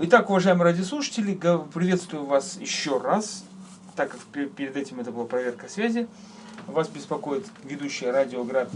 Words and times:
Итак, 0.00 0.30
уважаемые 0.30 0.64
радиослушатели, 0.64 1.34
приветствую 1.74 2.24
вас 2.24 2.56
еще 2.58 2.96
раз, 2.96 3.44
так 3.94 4.10
как 4.10 4.20
перед 4.22 4.74
этим 4.74 5.00
это 5.00 5.12
была 5.12 5.26
проверка 5.26 5.68
связи. 5.68 6.08
Вас 6.66 6.88
беспокоит 6.88 7.44
ведущая 7.62 8.10
радиоград 8.10 8.70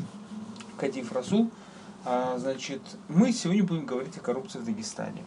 Кадиф 0.77 1.13
Расул. 1.13 1.51
А, 2.05 2.37
значит, 2.37 2.83
мы 3.09 3.33
сегодня 3.33 3.65
будем 3.65 3.87
говорить 3.87 4.15
о 4.19 4.21
коррупции 4.21 4.59
в 4.59 4.67
Дагестане. 4.67 5.25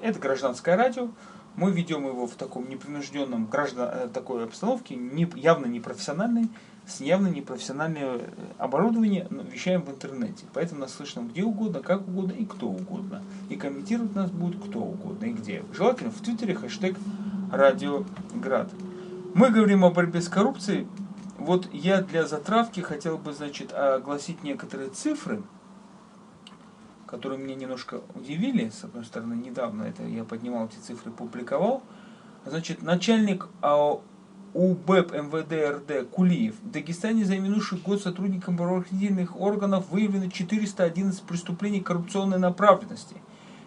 Это 0.00 0.20
гражданское 0.20 0.76
радио. 0.76 1.08
Мы 1.56 1.70
ведем 1.70 2.06
его 2.06 2.26
в 2.26 2.34
таком 2.34 2.68
непринужденном 2.68 3.46
граждан, 3.46 3.88
э, 3.92 4.08
такой 4.12 4.44
обстановке, 4.44 4.96
не, 4.96 5.30
явно 5.36 5.66
непрофессиональной, 5.66 6.48
с 6.86 7.00
явно 7.00 7.28
непрофессиональным 7.28 8.02
э, 8.02 8.28
оборудованием, 8.58 9.26
но 9.30 9.42
вещаем 9.42 9.82
в 9.82 9.90
интернете. 9.90 10.46
Поэтому 10.54 10.80
нас 10.80 10.94
слышно 10.94 11.20
где 11.20 11.44
угодно, 11.44 11.80
как 11.80 12.08
угодно 12.08 12.32
и 12.32 12.46
кто 12.46 12.68
угодно. 12.68 13.22
И 13.50 13.56
комментировать 13.56 14.14
нас 14.14 14.30
будет 14.30 14.62
кто 14.62 14.80
угодно 14.80 15.26
и 15.26 15.32
где. 15.32 15.62
Желательно 15.72 16.10
в 16.10 16.20
Твиттере 16.20 16.54
хэштег 16.54 16.96
Радиоград. 17.52 18.70
Мы 19.34 19.50
говорим 19.50 19.84
о 19.84 19.90
борьбе 19.90 20.22
с 20.22 20.28
коррупцией. 20.28 20.86
Вот 21.38 21.68
я 21.72 22.00
для 22.00 22.26
затравки 22.26 22.80
хотел 22.80 23.18
бы, 23.18 23.32
значит, 23.32 23.72
огласить 23.72 24.42
некоторые 24.42 24.90
цифры, 24.90 25.42
которые 27.12 27.38
меня 27.38 27.54
немножко 27.54 28.00
удивили. 28.14 28.70
С 28.70 28.84
одной 28.84 29.04
стороны, 29.04 29.34
недавно 29.34 29.82
это 29.82 30.02
я 30.02 30.24
поднимал 30.24 30.66
эти 30.66 30.78
цифры, 30.78 31.12
публиковал. 31.12 31.82
Значит, 32.46 32.80
начальник 32.80 33.48
а, 33.60 34.00
УБЭП 34.54 35.12
МВД 35.12 35.76
РД 35.76 36.08
Кулиев. 36.10 36.54
В 36.62 36.70
Дагестане 36.70 37.26
за 37.26 37.38
минувший 37.38 37.78
год 37.78 38.00
сотрудникам 38.02 38.56
правоохранительных 38.56 39.38
органов 39.38 39.90
выявлено 39.90 40.30
411 40.30 41.22
преступлений 41.24 41.82
коррупционной 41.82 42.38
направленности. 42.38 43.16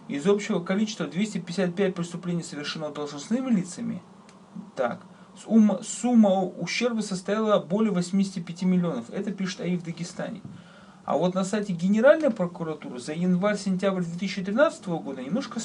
Из 0.08 0.26
общего 0.26 0.60
количества 0.60 1.06
255 1.06 1.94
преступлений 1.94 2.42
совершено 2.42 2.90
должностными 2.90 3.52
лицами. 3.52 4.02
Так. 4.76 5.02
Сумма, 5.38 5.84
сумма 5.84 6.42
ущерба 6.42 7.02
составила 7.02 7.60
более 7.60 7.92
85 7.92 8.64
миллионов. 8.64 9.12
Это 9.12 9.32
пишет 9.32 9.62
АИ 9.62 9.78
в 9.78 9.84
Дагестане. 9.84 10.42
А 11.06 11.18
вот 11.18 11.36
на 11.36 11.44
сайте 11.44 11.74
Генеральной 11.74 12.32
прокуратуры 12.32 13.00
за 13.00 13.14
январь-сентябрь 13.14 14.02
2013 14.02 14.88
года 14.88 15.22
немножко 15.22 15.60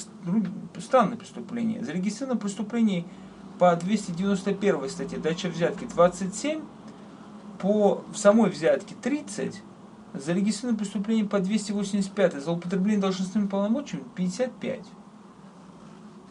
странное 0.79 1.17
преступление. 1.17 1.83
Зарегистрировано 1.83 2.39
преступлений 2.39 3.07
по 3.57 3.75
291 3.75 4.89
статье 4.89 5.17
дача 5.17 5.47
взятки 5.49 5.85
27, 5.85 6.61
по 7.57 8.03
самой 8.13 8.51
взятке 8.51 8.93
30, 9.01 9.63
зарегистрировано 10.13 10.77
преступление 10.77 11.25
по 11.25 11.39
285, 11.39 12.35
злоупотребление 12.35 13.01
должностными 13.01 13.47
полномочиями 13.47 14.03
55. 14.15 14.81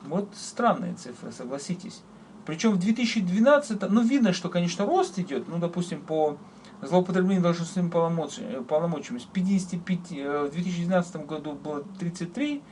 Вот 0.07 0.29
странные 0.37 0.95
цифры, 0.95 1.33
согласитесь. 1.33 2.03
Причем 2.47 2.73
в 2.73 2.79
2012, 2.79 3.91
ну 3.91 4.03
видно, 4.03 4.33
что, 4.33 4.49
конечно, 4.49 4.87
рост 4.87 5.19
идет, 5.19 5.49
ну, 5.49 5.59
допустим, 5.59 6.01
по 6.01 6.37
злоупотребление 6.83 7.43
должностными 7.43 7.91
полномочиями, 7.91 8.63
полномочиями 8.63 9.19
с 9.19 9.25
55, 9.25 9.99
э, 10.13 10.49
в 10.49 10.53
2012 10.53 11.27
году 11.27 11.53
было 11.53 11.85
33, 11.99 12.63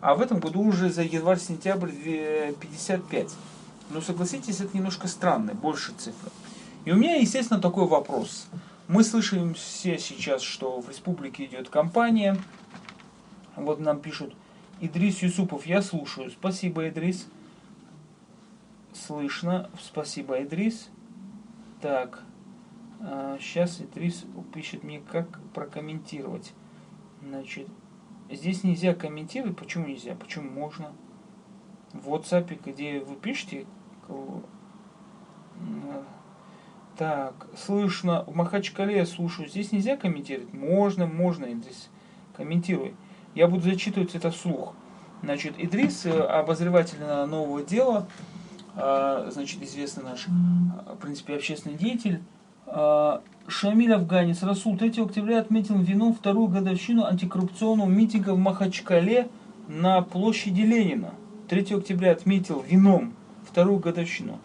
а 0.00 0.14
в 0.14 0.20
этом 0.20 0.40
году 0.40 0.62
уже 0.62 0.90
за 0.90 1.02
январь-сентябрь 1.02 1.90
55. 2.60 3.34
Но 3.90 4.00
согласитесь, 4.00 4.60
это 4.60 4.76
немножко 4.76 5.08
странно, 5.08 5.54
больше 5.54 5.92
цифры. 5.98 6.30
И 6.84 6.92
у 6.92 6.96
меня, 6.96 7.16
естественно, 7.16 7.60
такой 7.60 7.86
вопрос. 7.86 8.46
Мы 8.88 9.04
слышим 9.04 9.54
все 9.54 9.98
сейчас, 9.98 10.42
что 10.42 10.80
в 10.80 10.88
республике 10.88 11.44
идет 11.44 11.68
кампания. 11.68 12.36
Вот 13.56 13.80
нам 13.80 14.00
пишут, 14.00 14.34
Идрис 14.80 15.22
Юсупов, 15.22 15.66
я 15.66 15.82
слушаю. 15.82 16.30
Спасибо, 16.30 16.88
Идрис. 16.88 17.26
Слышно. 18.94 19.68
Спасибо, 19.82 20.42
Идрис. 20.42 20.88
Так, 21.82 22.22
Сейчас 23.38 23.80
а, 23.80 23.84
Итрис 23.84 24.26
пишет 24.52 24.84
мне, 24.84 25.00
как 25.00 25.40
прокомментировать. 25.54 26.52
Значит, 27.22 27.68
здесь 28.30 28.62
нельзя 28.62 28.94
комментировать. 28.94 29.56
Почему 29.56 29.86
нельзя? 29.86 30.14
Почему 30.14 30.50
можно? 30.50 30.92
В 31.92 32.08
WhatsApp, 32.10 32.60
где 32.64 33.00
вы 33.00 33.16
пишете, 33.16 33.66
так, 36.96 37.46
слышно, 37.56 38.24
в 38.24 38.34
Махачкале 38.34 38.96
я 38.96 39.06
слушаю. 39.06 39.48
Здесь 39.48 39.72
нельзя 39.72 39.96
комментировать? 39.96 40.52
Можно, 40.52 41.06
можно, 41.06 41.46
здесь 41.54 41.88
комментируй. 42.36 42.94
Я 43.34 43.48
буду 43.48 43.62
зачитывать 43.62 44.14
это 44.14 44.30
вслух. 44.30 44.74
Значит, 45.22 45.54
Идрис, 45.56 46.04
э, 46.04 46.10
обозреватель 46.10 46.98
нового 47.00 47.62
дела, 47.62 48.06
а, 48.74 49.30
значит, 49.30 49.62
известный 49.62 50.04
наш, 50.04 50.26
в 50.28 50.96
принципе, 50.96 51.36
общественный 51.36 51.76
деятель, 51.76 52.20
а, 52.20 52.39
Шамиль 52.72 53.92
Афганец 53.92 54.42
Расул 54.42 54.76
3 54.76 55.02
октября 55.02 55.40
отметил 55.40 55.76
вином 55.78 56.14
вторую 56.14 56.48
годовщину 56.48 57.04
антикоррупционного 57.04 57.88
митинга 57.88 58.34
в 58.34 58.38
Махачкале 58.38 59.28
на 59.68 60.02
площади 60.02 60.60
Ленина. 60.60 61.14
3 61.48 61.76
октября 61.76 62.12
отметил 62.12 62.64
вином 62.66 63.12
вторую 63.48 63.80
годовщину. 63.80 64.38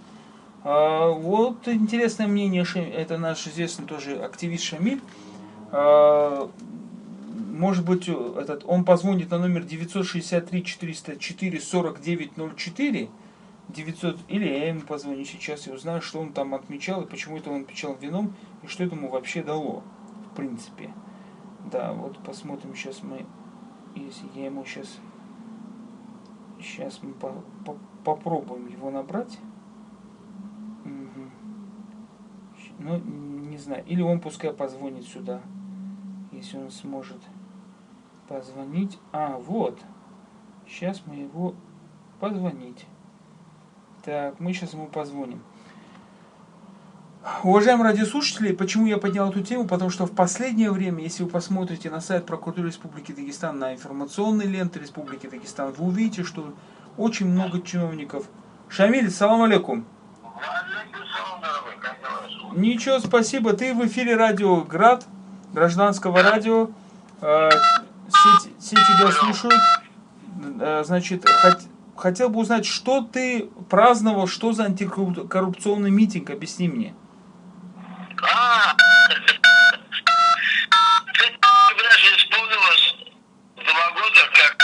А, 0.63 1.12
вот 1.12 1.68
интересное 1.68 2.25
мнение, 2.25 2.66
это 2.96 3.19
наш 3.19 3.46
известный 3.47 3.86
тоже 3.86 4.16
активист 4.18 4.63
Шамиль. 4.63 5.02
А, 5.72 6.50
может 7.52 7.86
быть, 7.86 8.07
этот, 8.07 8.63
он 8.66 8.86
позвонит 8.86 9.30
на 9.30 9.38
номер 9.38 9.63
963 9.63 10.63
404 10.63 11.59
4904 11.59 13.09
900, 13.69 14.17
или 14.27 14.47
я 14.47 14.67
ему 14.69 14.81
позвоню 14.81 15.23
сейчас 15.25 15.67
и 15.67 15.71
узнаю, 15.71 16.01
что 16.01 16.19
он 16.19 16.33
там 16.33 16.53
отмечал, 16.53 17.01
и 17.01 17.07
почему 17.07 17.37
это 17.37 17.49
он 17.49 17.63
отмечал 17.63 17.95
вином, 17.95 18.33
и 18.63 18.67
что 18.67 18.83
это 18.83 18.95
ему 18.95 19.09
вообще 19.09 19.43
дало, 19.43 19.83
в 20.31 20.35
принципе. 20.35 20.93
Да, 21.71 21.93
вот 21.93 22.17
посмотрим 22.19 22.75
сейчас 22.75 23.01
мы, 23.01 23.25
если 23.95 24.27
я 24.35 24.45
ему 24.45 24.63
сейчас, 24.65 24.99
сейчас 26.59 27.01
мы 27.01 27.13
по, 27.13 27.33
по, 27.65 27.77
попробуем 28.03 28.67
его 28.67 28.91
набрать. 28.91 29.39
Угу. 30.85 31.29
Ну, 32.79 32.97
не 32.99 33.57
знаю, 33.57 33.83
или 33.87 34.01
он 34.01 34.19
пускай 34.19 34.53
позвонит 34.53 35.05
сюда, 35.05 35.41
если 36.31 36.57
он 36.57 36.69
сможет 36.69 37.21
позвонить. 38.27 38.99
А, 39.11 39.37
вот, 39.37 39.79
сейчас 40.67 41.01
мы 41.07 41.15
его 41.15 41.55
позвонить. 42.19 42.85
Так, 44.05 44.39
мы 44.39 44.53
сейчас 44.53 44.73
ему 44.73 44.85
позвоним. 44.85 45.41
Уважаемые 47.41 47.89
радиослушатели, 47.89 48.51
почему 48.51 48.85
я 48.85 48.99
поднял 48.99 49.31
эту 49.31 49.41
тему? 49.41 49.66
Потому 49.66 49.89
что 49.89 50.05
в 50.05 50.11
последнее 50.11 50.69
время, 50.69 51.01
если 51.01 51.23
вы 51.23 51.29
посмотрите 51.31 51.89
на 51.89 52.01
сайт 52.01 52.27
прокуратуры 52.27 52.67
Республики 52.67 53.11
Дагестан, 53.11 53.57
на 53.57 53.73
информационной 53.73 54.45
ленты 54.45 54.79
Республики 54.79 55.25
Дагестан, 55.25 55.71
вы 55.71 55.88
увидите, 55.88 56.23
что 56.23 56.53
очень 56.97 57.25
много 57.25 57.63
чиновников. 57.63 58.27
Шамиль, 58.69 59.09
салам 59.09 59.41
алейкум. 59.41 59.88
Ничего, 62.55 62.99
спасибо. 62.99 63.53
Ты 63.53 63.73
в 63.73 63.83
эфире 63.88 64.15
радио 64.15 64.61
Град, 64.61 65.07
гражданского 65.51 66.21
радио. 66.21 66.69
Э, 67.21 67.49
все, 68.07 68.49
все 68.59 68.75
тебя 68.75 69.11
слушают. 69.11 69.61
Э, 70.59 70.83
значит, 70.85 71.27
хоть 71.27 71.75
хотел 71.97 72.29
бы 72.29 72.39
узнать, 72.39 72.66
что 72.66 73.01
ты 73.01 73.50
праздновал, 73.69 74.28
что 74.28 74.51
за 74.53 74.66
антикоррупционный 74.66 75.91
митинг, 75.91 76.29
объясни 76.29 76.67
мне. 76.67 76.94
А, 78.22 78.75
исполнилось 82.17 82.95
два 83.56 83.91
года, 83.91 84.22
как 84.33 84.57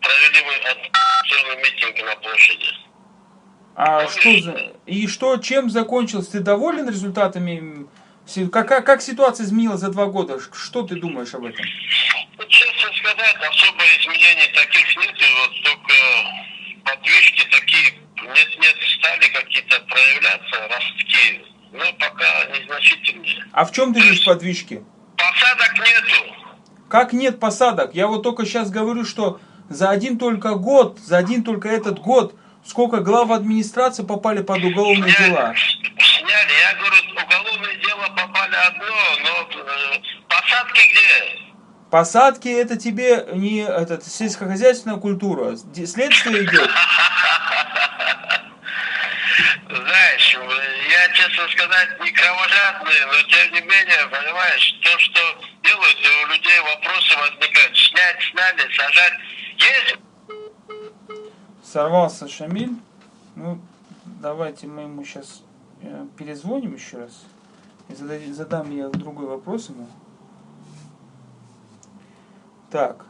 провели 0.00 0.44
мы 0.46 0.54
антикоррупционный 0.68 1.56
митинг 1.62 2.06
на 2.06 2.16
площади. 2.16 2.88
А 3.74 4.08
что 4.08 4.40
за... 4.40 4.72
И 4.86 5.06
что, 5.06 5.36
чем 5.36 5.70
закончился? 5.70 6.32
Ты 6.32 6.40
доволен 6.40 6.88
результатами? 6.88 7.86
Как, 8.52 8.68
как, 8.68 8.84
как 8.84 9.00
ситуация 9.00 9.46
изменилась 9.46 9.80
за 9.80 9.90
два 9.90 10.06
года? 10.06 10.38
Что 10.52 10.82
ты 10.82 10.96
думаешь 10.96 11.32
об 11.34 11.44
этом? 11.44 11.64
Ну, 12.36 12.44
честно 12.46 12.90
сказать, 12.92 13.36
особо 13.36 13.84
изменений 14.00 14.52
таких 14.52 14.96
нет. 14.96 15.14
Вот 15.40 15.62
только 15.62 15.94
подвижки 16.88 17.46
такие 17.50 17.94
нет-нет 18.22 18.76
стали 18.98 19.28
какие-то 19.32 19.80
проявляться, 19.80 20.68
ростки, 20.68 21.44
но 21.72 21.92
пока 21.94 22.44
незначительные. 22.58 23.44
А 23.52 23.64
в 23.64 23.72
чем 23.72 23.94
ты 23.94 24.00
видишь 24.00 24.24
подвижки? 24.24 24.82
Посадок 25.16 25.74
нету. 25.78 26.34
Как 26.88 27.12
нет 27.12 27.38
посадок? 27.38 27.94
Я 27.94 28.06
вот 28.06 28.22
только 28.22 28.44
сейчас 28.44 28.70
говорю, 28.70 29.04
что 29.04 29.40
за 29.68 29.90
один 29.90 30.18
только 30.18 30.54
год, 30.54 30.98
за 30.98 31.18
один 31.18 31.44
только 31.44 31.68
этот 31.68 31.98
год, 31.98 32.34
сколько 32.64 32.98
глав 32.98 33.30
администрации 33.30 34.04
попали 34.04 34.42
под 34.42 34.64
уголовные 34.64 35.12
сняли, 35.12 35.30
дела? 35.30 35.54
Сняли. 35.56 36.52
Я 36.60 36.74
говорю, 36.78 36.96
уголовное 37.12 37.76
дело 37.76 38.06
попали 38.16 38.54
одно, 38.54 38.84
но 39.22 39.60
э, 39.60 40.00
посадки 40.28 40.80
где? 40.92 41.47
Посадки 41.90 42.48
это 42.48 42.76
тебе 42.76 43.26
не 43.32 43.60
этот, 43.60 44.04
сельскохозяйственная 44.04 44.98
культура. 44.98 45.56
Следствие 45.56 46.44
идет. 46.44 46.70
Знаешь, 49.70 50.38
я, 50.90 51.08
честно 51.14 51.48
сказать, 51.48 52.00
не 52.00 52.10
кровожадный, 52.12 53.06
но 53.06 53.22
тем 53.28 53.52
не 53.54 53.60
менее, 53.60 54.06
понимаешь, 54.10 54.78
то, 54.82 54.98
что 54.98 55.20
делают, 55.62 55.96
и 55.96 56.24
у 56.24 56.26
людей 56.28 56.60
вопросы 56.60 57.16
возникают. 57.16 57.76
Снять, 57.76 58.16
сняли, 58.30 58.74
сажать. 58.74 59.12
Есть 59.56 59.96
Сорвался 61.64 62.28
Шамиль. 62.28 62.72
Ну, 63.36 63.60
давайте 64.04 64.66
мы 64.66 64.82
ему 64.82 65.04
сейчас 65.04 65.42
перезвоним 66.18 66.74
еще 66.74 66.98
раз. 66.98 67.24
И 67.88 67.94
зада- 67.94 68.32
задам 68.32 68.74
я 68.76 68.88
другой 68.88 69.26
вопрос 69.26 69.68
ему. 69.68 69.88
Так. 72.70 73.06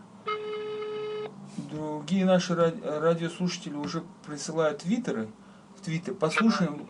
Другие 1.57 2.25
наши 2.25 2.53
ра- 2.53 3.01
радиослушатели 3.01 3.75
уже 3.75 4.05
присылают 4.27 4.83
твиттеры. 4.83 5.29
В 5.77 5.85
твиттер. 5.85 6.15
Послушаем. 6.15 6.89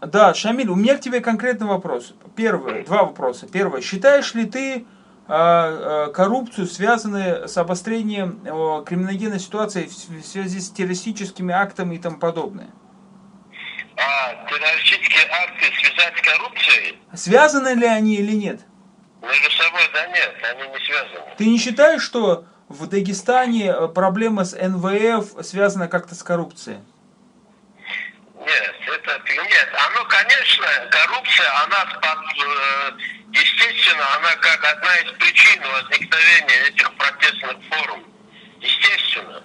Да, 0.00 0.34
Шамиль, 0.34 0.68
у 0.68 0.74
меня 0.74 0.96
к 0.96 1.00
тебе 1.00 1.20
конкретный 1.20 1.66
вопрос. 1.66 2.14
Первый, 2.36 2.84
два 2.84 3.04
вопроса. 3.04 3.46
Первое. 3.50 3.80
Считаешь 3.80 4.34
ли 4.34 4.44
ты 4.46 4.86
а, 5.26 6.06
а, 6.08 6.12
коррупцию, 6.12 6.66
связанную 6.66 7.48
с 7.48 7.56
обострением 7.56 8.40
криминогенной 8.84 9.40
ситуации 9.40 9.86
в 9.86 9.92
связи 10.24 10.60
с 10.60 10.70
террористическими 10.70 11.54
актами 11.54 11.94
и 11.94 11.98
тому 11.98 12.18
подобное? 12.18 12.68
А 13.96 14.46
террористические 14.50 15.24
акты 15.30 15.66
связать 15.80 16.18
с 16.18 16.20
коррупцией? 16.20 16.98
Связаны 17.14 17.68
ли 17.78 17.86
они 17.86 18.16
или 18.16 18.32
нет? 18.32 18.60
Между 19.24 19.50
собой, 19.50 19.82
да 19.92 20.06
нет, 20.08 20.34
они 20.42 20.68
не 20.68 20.78
связаны. 20.84 21.34
Ты 21.36 21.46
не 21.46 21.58
считаешь, 21.58 22.02
что 22.02 22.44
в 22.68 22.86
Дагестане 22.86 23.68
э, 23.68 23.88
проблема 23.88 24.44
с 24.44 24.56
НВФ 24.56 25.44
связана 25.44 25.88
как-то 25.88 26.14
с 26.14 26.22
коррупцией? 26.22 26.80
Нет, 28.38 28.74
это 28.86 29.20
нет. 29.32 29.68
Оно, 29.88 30.04
конечно, 30.04 30.66
коррупция, 30.90 31.46
она 31.64 31.86
э, 32.02 32.92
естественно, 33.32 34.16
она 34.16 34.36
как 34.36 34.64
одна 34.64 34.96
из 34.96 35.12
причин 35.12 35.62
возникновения 35.62 36.68
этих 36.68 36.92
протестных 36.94 37.56
форм. 37.70 38.04
Естественно. 38.60 39.42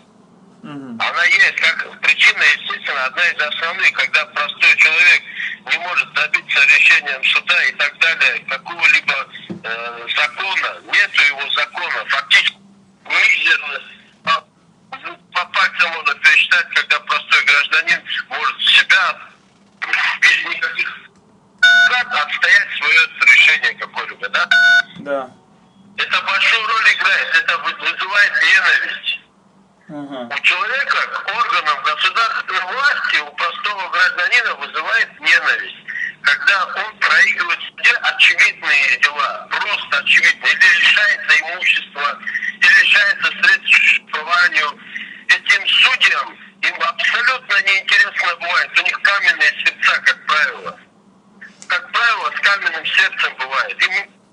Мгм. 0.63 0.99
Она 0.99 1.23
есть 1.25 1.55
как 1.55 1.99
причина, 2.01 2.43
естественно, 2.57 3.05
одна 3.05 3.27
из 3.27 3.41
основных, 3.41 3.91
когда 3.93 4.25
простой 4.25 4.75
человек 4.75 5.21
не 5.71 5.77
может 5.79 6.13
добиться 6.13 6.59
решением 6.65 7.23
суда 7.23 7.63
и 7.63 7.71
так 7.73 7.97
далее, 7.99 8.45
какого-либо 8.49 9.27
э, 9.63 10.07
закона, 10.15 10.81
нету 10.85 11.21
его 11.21 11.49
закона, 11.51 12.05
фактически 12.07 12.57
мизерно, 13.05 13.81
по, 14.23 14.47
по 15.33 15.45
пальцам 15.45 15.91
можно 15.91 16.15
пересчитать, 16.15 16.69
когда 16.73 16.99
простой 17.01 17.43
гражданин 17.45 18.01
может 18.29 18.61
себя 18.61 19.19
без 20.21 20.45
никаких 20.55 21.09
отстоять 22.39 22.67
свое 22.77 22.99
решение 23.21 23.73
какое-либо, 23.75 24.29
да? 24.29 24.49
Да. 24.99 25.29
Это 25.97 26.21
большую 26.21 26.67
роль 26.67 26.93
играет, 26.93 27.35
это 27.35 27.57
вы- 27.59 27.73
вызывает 27.73 28.33
ненависть. 28.41 29.19
Ага. 29.89 30.35
У 30.35 30.39
человека 30.41 31.07
к 31.07 31.35
органам 31.35 31.83
государственной 31.83 32.73
власти, 32.73 33.17
у 33.21 33.31
простого 33.31 33.89
гражданина 33.89 34.55
вызывает 34.55 35.19
ненависть. 35.19 35.75
Когда 36.21 36.65
он 36.65 36.97
проигрывает 36.97 37.59
суде 37.61 37.91
очевидные 37.91 38.97
дела, 38.97 39.47
просто 39.49 39.97
очевидные, 39.97 40.53
или 40.53 40.79
лишается 40.79 41.41
имущества, 41.41 42.19
или 42.61 42.83
лишается 42.83 43.27
средств 43.27 43.63
к 43.63 43.75
существованию. 43.75 44.79
Этим 45.27 45.67
судьям 45.67 46.37
им 46.61 46.75
абсолютно 46.81 47.61
неинтересно 47.61 48.35
бывает. 48.35 48.79
У 48.79 48.81
них 48.83 49.01
каменные 49.01 49.53
сердца, 49.63 50.01
как 50.01 50.25
правило. 50.25 50.79
Как 51.67 51.91
правило, 51.91 52.33
с 52.35 52.39
каменным 52.41 52.85
сердцем 52.85 53.35
бывает. 53.37 53.81
Им 53.81 53.91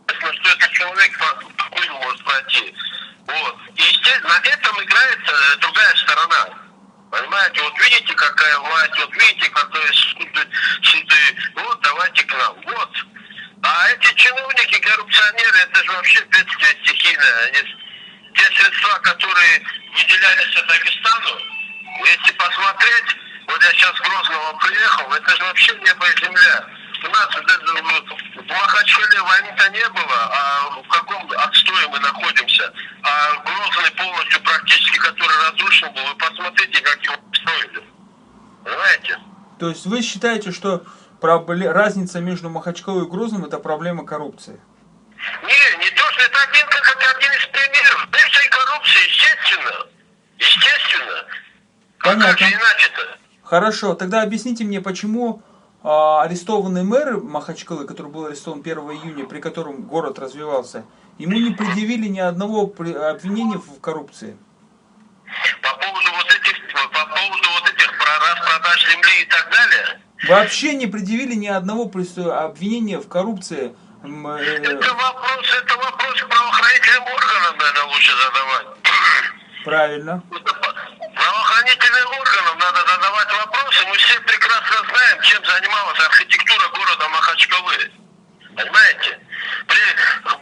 интересно, 0.08 0.32
что 0.32 0.48
этот 0.50 0.70
человек 0.70 1.12
хуй 1.70 1.88
может 1.88 2.24
пройти. 2.24 2.74
Вот. 3.26 3.56
И, 3.74 3.82
естественно, 3.82 4.28
на 4.28 4.48
этом 4.48 4.82
играет 4.82 5.18
э, 5.28 5.56
другая 5.58 5.94
сторона. 5.96 6.48
Понимаете, 7.10 7.62
вот 7.62 7.78
видите, 7.78 8.14
какая 8.14 8.58
власть, 8.58 8.98
вот 8.98 9.14
видите, 9.14 9.48
какие 9.50 9.92
суды, 9.92 10.48
суды, 10.82 11.36
давайте 11.96 12.22
к 12.24 12.32
нам, 12.34 12.56
вот. 12.66 12.90
А 13.62 13.88
эти 13.90 14.14
чиновники, 14.14 14.78
коррупционеры, 14.80 15.58
это 15.58 15.82
же 15.82 15.92
вообще 15.92 16.22
бедствие 16.24 16.76
стихийное. 16.84 17.46
Они, 17.46 17.62
те 18.34 18.44
средства, 18.54 18.98
которые 18.98 19.62
выделялись 19.94 20.66
Дагестану, 20.68 21.40
если 22.04 22.32
посмотреть, 22.32 23.16
вот 23.46 23.62
я 23.62 23.70
сейчас 23.72 23.96
с 23.96 24.00
Грозного 24.00 24.58
приехал, 24.58 25.12
это 25.12 25.36
же 25.36 25.42
вообще 25.44 25.74
небо 25.78 26.06
и 26.06 26.24
земля. 26.24 26.66
У 27.02 27.08
нас 27.08 27.28
вот 27.34 27.44
это 27.44 27.82
вот, 27.82 28.04
в 28.34 28.48
Махачкале 28.48 29.20
войны-то 29.22 29.68
не 29.70 29.88
было, 29.90 30.30
а 30.32 30.70
в 30.70 30.88
каком 30.88 31.30
отстое 31.32 31.88
мы 31.88 31.98
находимся. 32.00 32.72
А 33.02 33.34
Грозный 33.36 33.90
полностью 33.92 34.40
практически, 34.42 34.98
который 34.98 35.36
разрушен 35.50 35.92
был, 35.92 36.04
вы 36.04 36.14
посмотрите, 36.16 36.80
как 36.80 37.02
его 37.02 37.16
строили. 37.32 37.84
Понимаете? 38.64 39.18
То 39.58 39.68
есть 39.70 39.86
вы 39.86 40.02
считаете, 40.02 40.52
что 40.52 40.84
пробле- 41.20 41.70
разница 41.70 42.20
между 42.20 42.50
Махачкалой 42.50 43.04
и 43.04 43.08
Грозным 43.08 43.44
это 43.44 43.58
проблема 43.58 44.04
коррупции? 44.04 44.60
Не, 45.42 45.84
не 45.84 45.90
то, 45.90 46.02
что 46.12 46.22
это 46.22 46.38
один, 46.48 46.66
как 46.68 46.96
это 46.96 47.10
один 47.16 47.32
из 47.32 47.46
примеров. 47.46 48.08
Бывшей 48.10 48.48
коррупции, 48.48 49.08
естественно. 49.08 49.86
Естественно. 50.38 51.24
А 52.00 52.04
как 52.04 52.18
Понятно. 52.18 52.46
же 52.46 52.54
иначе-то? 52.54 53.18
Хорошо, 53.42 53.94
тогда 53.94 54.22
объясните 54.22 54.64
мне, 54.64 54.80
почему 54.80 55.42
а, 55.82 56.22
арестованный 56.22 56.82
мэр 56.82 57.18
Махачкалы, 57.18 57.86
который 57.86 58.10
был 58.10 58.26
арестован 58.26 58.60
1 58.60 58.78
июня, 58.78 59.24
при 59.26 59.40
котором 59.40 59.82
город 59.82 60.18
развивался, 60.18 60.84
ему 61.18 61.32
не 61.32 61.54
предъявили 61.54 62.08
ни 62.08 62.18
одного 62.18 62.62
обвинения 62.62 63.58
в 63.58 63.80
коррупции? 63.80 64.36
По 65.62 65.74
поводу 65.74 66.10
вот 66.16 66.26
этих, 66.26 66.72
по 66.72 67.06
поводу 67.06 67.48
вот 67.60 67.68
этих 67.72 67.98
про 67.98 68.18
распродаж 68.18 68.90
земли 68.90 69.22
и 69.22 69.24
так 69.26 69.50
далее. 69.50 70.00
Вообще 70.24 70.74
не 70.74 70.86
предъявили 70.86 71.34
ни 71.34 71.46
одного 71.46 71.84
обвинения 71.84 72.98
в 72.98 73.08
коррупции. 73.08 73.74
Э, 74.02 74.08
Это 74.08 74.94
вопрос, 74.94 75.46
это 75.62 75.76
вопрос 75.76 76.22
к 76.22 76.28
правоохранительным 76.28 77.02
органам, 77.04 77.56
наверное, 77.58 77.84
лучше 77.84 78.12
задавать. 78.16 78.66
правильно. 79.64 80.22
Правоохранительным 81.14 82.08
органам 82.20 82.58
надо 82.58 82.80
задавать 82.86 83.32
вопросы. 83.32 83.84
Мы 83.88 83.96
все 83.96 84.20
прекрасно 84.20 84.76
знаем, 84.90 85.22
чем 85.22 85.44
занималась 85.44 86.00
архитектура 86.00 86.68
города 86.68 87.08
Махачкалы. 87.08 87.90
Понимаете? 88.56 89.18
При, 89.66 89.80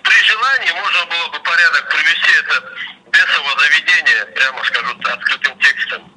при 0.03 0.25
желании 0.25 0.73
можно 0.73 1.07
было 1.07 1.29
бы 1.31 1.41
порядок 1.41 1.89
привести 1.91 2.31
это 2.39 2.63
бесово 3.11 3.59
заведение, 3.61 4.27
прямо 4.27 4.63
скажу 4.65 4.95
открытым 5.05 5.59
текстом. 5.59 6.14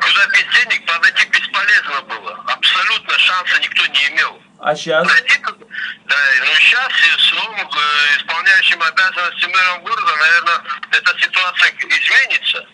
Куда 0.00 0.26
без 0.26 0.44
денег 0.54 0.86
подойти 0.86 1.26
бесполезно 1.28 2.02
было. 2.02 2.44
Абсолютно 2.46 3.18
шанса 3.18 3.60
никто 3.60 3.86
не 3.86 4.08
имел. 4.08 4.42
А 4.60 4.74
сейчас? 4.74 5.06
Да, 5.06 6.16
ну 6.40 6.54
сейчас 6.54 6.92
с 7.18 7.32
новым 7.32 7.60
э, 7.60 8.16
исполняющим 8.18 8.82
обязанности 8.82 9.46
мэром 9.46 9.82
города, 9.82 10.16
наверное, 10.16 10.62
эта 10.90 11.18
ситуация 11.20 11.70
изменится. 11.70 12.66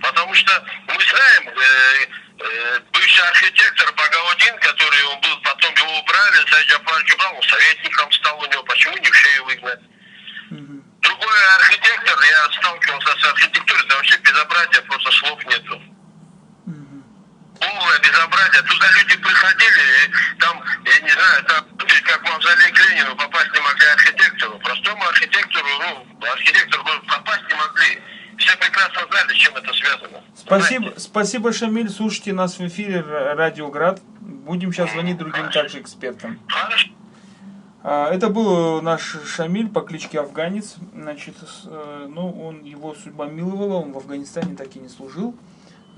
Потому 0.00 0.34
что 0.34 0.64
мы 0.86 1.02
знаем, 1.02 1.48
э, 1.48 2.06
э, 2.40 2.80
бывший 2.92 3.28
архитектор 3.28 3.92
Багаудин, 3.94 4.58
который 4.58 5.02
он 5.04 5.20
был, 5.20 5.36
потом 5.42 5.74
его 5.74 5.98
убрали, 5.98 6.46
Сайд 6.48 6.68
Джапарович 6.68 7.14
убрал, 7.14 7.36
он 7.36 7.42
советником 7.42 8.12
стал 8.12 8.40
у 8.40 8.46
него, 8.46 8.62
почему 8.62 8.96
не 8.96 9.10
в 9.10 9.14
шею 9.14 9.44
выгнать? 9.44 9.80
Мгм. 10.50 10.84
Другой 11.00 11.54
архитектор, 11.56 12.16
я 12.22 12.52
сталкивался 12.58 13.18
с 13.18 13.24
архитектурой, 13.24 13.84
это 13.84 13.96
вообще 13.96 14.16
безобразие, 14.18 14.82
просто 14.82 15.10
слов 15.12 15.44
нету. 15.46 15.82
Полное 17.60 17.98
безобразие. 17.98 18.62
Туда 18.62 18.86
люди 18.98 19.16
приходили, 19.16 19.82
и 20.04 20.38
там, 20.40 20.62
я 20.84 21.00
не 21.00 21.10
знаю, 21.10 21.44
там, 21.44 21.64
как 22.04 22.22
мавзолей 22.22 22.72
к 22.72 22.78
Ленину, 22.88 23.16
попасть 23.16 23.52
не 23.52 23.60
могли 23.60 23.86
архитектору. 23.86 24.58
Простому 24.60 25.04
архитектору, 25.08 25.66
ну, 25.80 26.26
архитектору 26.32 26.84
попасть 27.06 27.42
не 27.48 27.54
могли. 27.54 28.02
Все 28.38 28.56
прекрасно 28.56 29.00
знали, 29.10 29.32
с 29.32 29.36
чем 29.36 29.56
это 29.56 29.72
связано. 29.74 30.22
Спасибо, 30.36 30.80
Понимаете? 30.80 31.00
спасибо, 31.00 31.52
Шамиль. 31.52 31.90
Слушайте 31.90 32.32
нас 32.32 32.58
в 32.58 32.66
эфире 32.66 33.00
Радио 33.00 33.68
Град. 33.68 34.00
Будем 34.20 34.72
сейчас 34.72 34.92
звонить 34.92 35.18
другим 35.18 35.50
также 35.50 35.80
экспертам. 35.80 36.38
Хорошо. 36.48 36.88
А, 37.82 38.10
Это 38.12 38.28
был 38.28 38.80
наш 38.80 39.16
Шамиль 39.26 39.68
по 39.68 39.80
кличке 39.80 40.20
Афганец. 40.20 40.76
Значит, 40.94 41.34
э, 41.64 42.06
ну, 42.08 42.46
он, 42.46 42.62
его 42.62 42.94
судьба 42.94 43.26
миловала, 43.26 43.74
он 43.82 43.92
в 43.92 43.98
Афганистане 43.98 44.56
так 44.56 44.74
и 44.76 44.78
не 44.78 44.88
служил, 44.88 45.34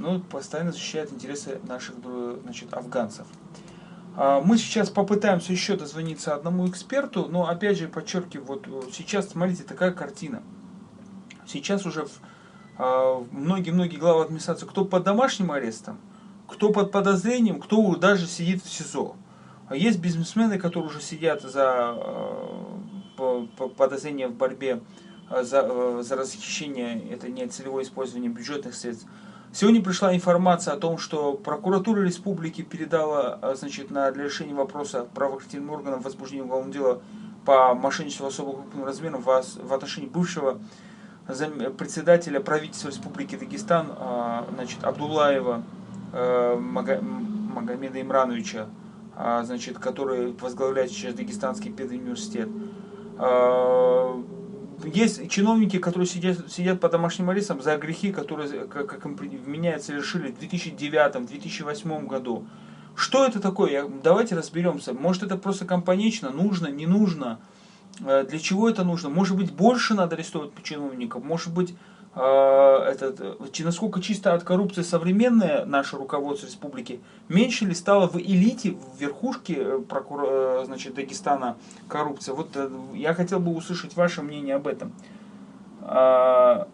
но 0.00 0.18
постоянно 0.18 0.72
защищает 0.72 1.12
интересы 1.12 1.60
наших 1.68 1.96
дру- 1.96 2.40
значит, 2.42 2.72
афганцев. 2.72 3.26
А, 4.16 4.40
мы 4.40 4.58
сейчас 4.58 4.90
попытаемся 4.90 5.52
еще 5.52 5.76
дозвониться 5.76 6.34
одному 6.34 6.68
эксперту, 6.68 7.26
но 7.30 7.48
опять 7.48 7.78
же 7.78 7.88
подчеркиваю, 7.88 8.46
вот 8.46 8.66
э, 8.66 8.90
сейчас, 8.92 9.28
смотрите, 9.28 9.62
такая 9.62 9.92
картина. 9.92 10.42
Сейчас 11.46 11.86
уже 11.86 12.06
а, 12.78 13.24
многие-многие 13.30 13.98
главы 13.98 14.24
администрации, 14.24 14.66
кто 14.66 14.84
под 14.84 15.04
домашним 15.04 15.52
арестом, 15.52 15.98
кто 16.48 16.72
под 16.72 16.90
подозрением, 16.90 17.60
кто 17.60 17.94
даже 17.94 18.26
сидит 18.26 18.64
в 18.64 18.72
СИЗО. 18.72 19.16
А 19.68 19.76
есть 19.76 20.00
бизнесмены, 20.00 20.58
которые 20.58 20.90
уже 20.90 21.00
сидят 21.00 21.42
за 21.42 21.94
э, 23.16 23.46
подозрение 23.76 24.26
в 24.28 24.34
борьбе 24.34 24.82
э, 25.30 25.44
за, 25.44 26.02
за 26.02 26.16
расхищение, 26.16 27.08
это 27.10 27.28
не 27.28 27.46
целевое 27.46 27.84
использование 27.84 28.30
бюджетных 28.30 28.74
средств. 28.74 29.06
Сегодня 29.52 29.82
пришла 29.82 30.14
информация 30.14 30.74
о 30.74 30.76
том, 30.76 30.96
что 30.96 31.34
прокуратура 31.34 32.02
республики 32.02 32.62
передала 32.62 33.38
э, 33.42 33.54
значит, 33.56 33.90
на, 33.90 34.10
для 34.12 34.24
решения 34.24 34.54
вопроса 34.54 35.06
правоохранительным 35.12 35.70
органам 35.70 36.00
возбуждения 36.00 36.44
уголовного 36.44 36.72
дела 36.72 37.02
по 37.44 37.74
мошенничеству 37.74 38.26
особо 38.26 38.52
крупным 38.52 38.84
размером 38.84 39.22
в, 39.22 39.26
в 39.26 39.72
отношении 39.72 40.08
бывшего 40.08 40.58
председателя 41.78 42.40
правительства 42.40 42.88
Республики 42.88 43.36
Дагестан 43.36 43.86
значит, 44.54 44.82
Абдулаева 44.82 45.62
Магомеда 46.12 48.00
Имрановича 48.00 48.66
а, 49.22 49.44
значит, 49.44 49.78
который 49.78 50.32
возглавляет 50.32 50.90
сейчас 50.90 51.14
Дагестанский 51.14 51.70
педуниверситет. 51.70 52.48
Есть 54.84 55.30
чиновники, 55.30 55.78
которые 55.78 56.06
сидят, 56.06 56.50
сидят 56.50 56.80
по 56.80 56.88
домашним 56.88 57.30
арестам 57.30 57.60
за 57.60 57.76
грехи, 57.76 58.12
которые, 58.12 58.66
как 58.66 59.04
им 59.04 59.14
вменяют, 59.14 59.82
совершили 59.82 60.32
в 60.32 60.38
2009-2008 60.38 62.06
году. 62.06 62.46
Что 62.94 63.26
это 63.26 63.40
такое? 63.40 63.86
Давайте 64.02 64.36
разберемся. 64.36 64.92
Может 64.92 65.22
это 65.22 65.36
просто 65.36 65.64
компанично, 65.64 66.30
нужно, 66.30 66.68
не 66.68 66.86
нужно. 66.86 67.40
Э, 68.00 68.24
для 68.28 68.38
чего 68.38 68.68
это 68.68 68.84
нужно? 68.84 69.08
Может 69.08 69.36
быть 69.36 69.52
больше 69.52 69.94
надо 69.94 70.16
арестовать 70.16 70.50
чиновников? 70.62 71.24
Может 71.24 71.52
быть 71.52 71.74
этот, 72.14 73.40
насколько 73.60 74.00
чисто 74.00 74.34
от 74.34 74.42
коррупции 74.42 74.82
современное 74.82 75.64
наше 75.64 75.96
руководство 75.96 76.46
республики, 76.46 77.00
меньше 77.28 77.66
ли 77.66 77.74
стало 77.74 78.08
в 78.08 78.16
элите, 78.16 78.72
в 78.72 79.00
верхушке 79.00 79.54
э, 79.56 79.78
прокур... 79.78 80.24
Э, 80.26 80.62
значит, 80.64 80.94
Дагестана 80.94 81.56
коррупция? 81.88 82.34
Вот 82.34 82.50
э, 82.56 82.68
я 82.94 83.14
хотел 83.14 83.38
бы 83.38 83.54
услышать 83.54 83.94
ваше 83.94 84.22
мнение 84.22 84.56
об 84.56 84.66
этом. 84.66 84.92
А, 85.82 86.66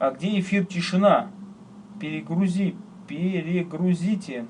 а 0.00 0.10
где 0.10 0.38
эфир 0.40 0.66
тишина? 0.66 1.30
Перегрузи, 2.00 2.76
перегрузите, 3.06 4.46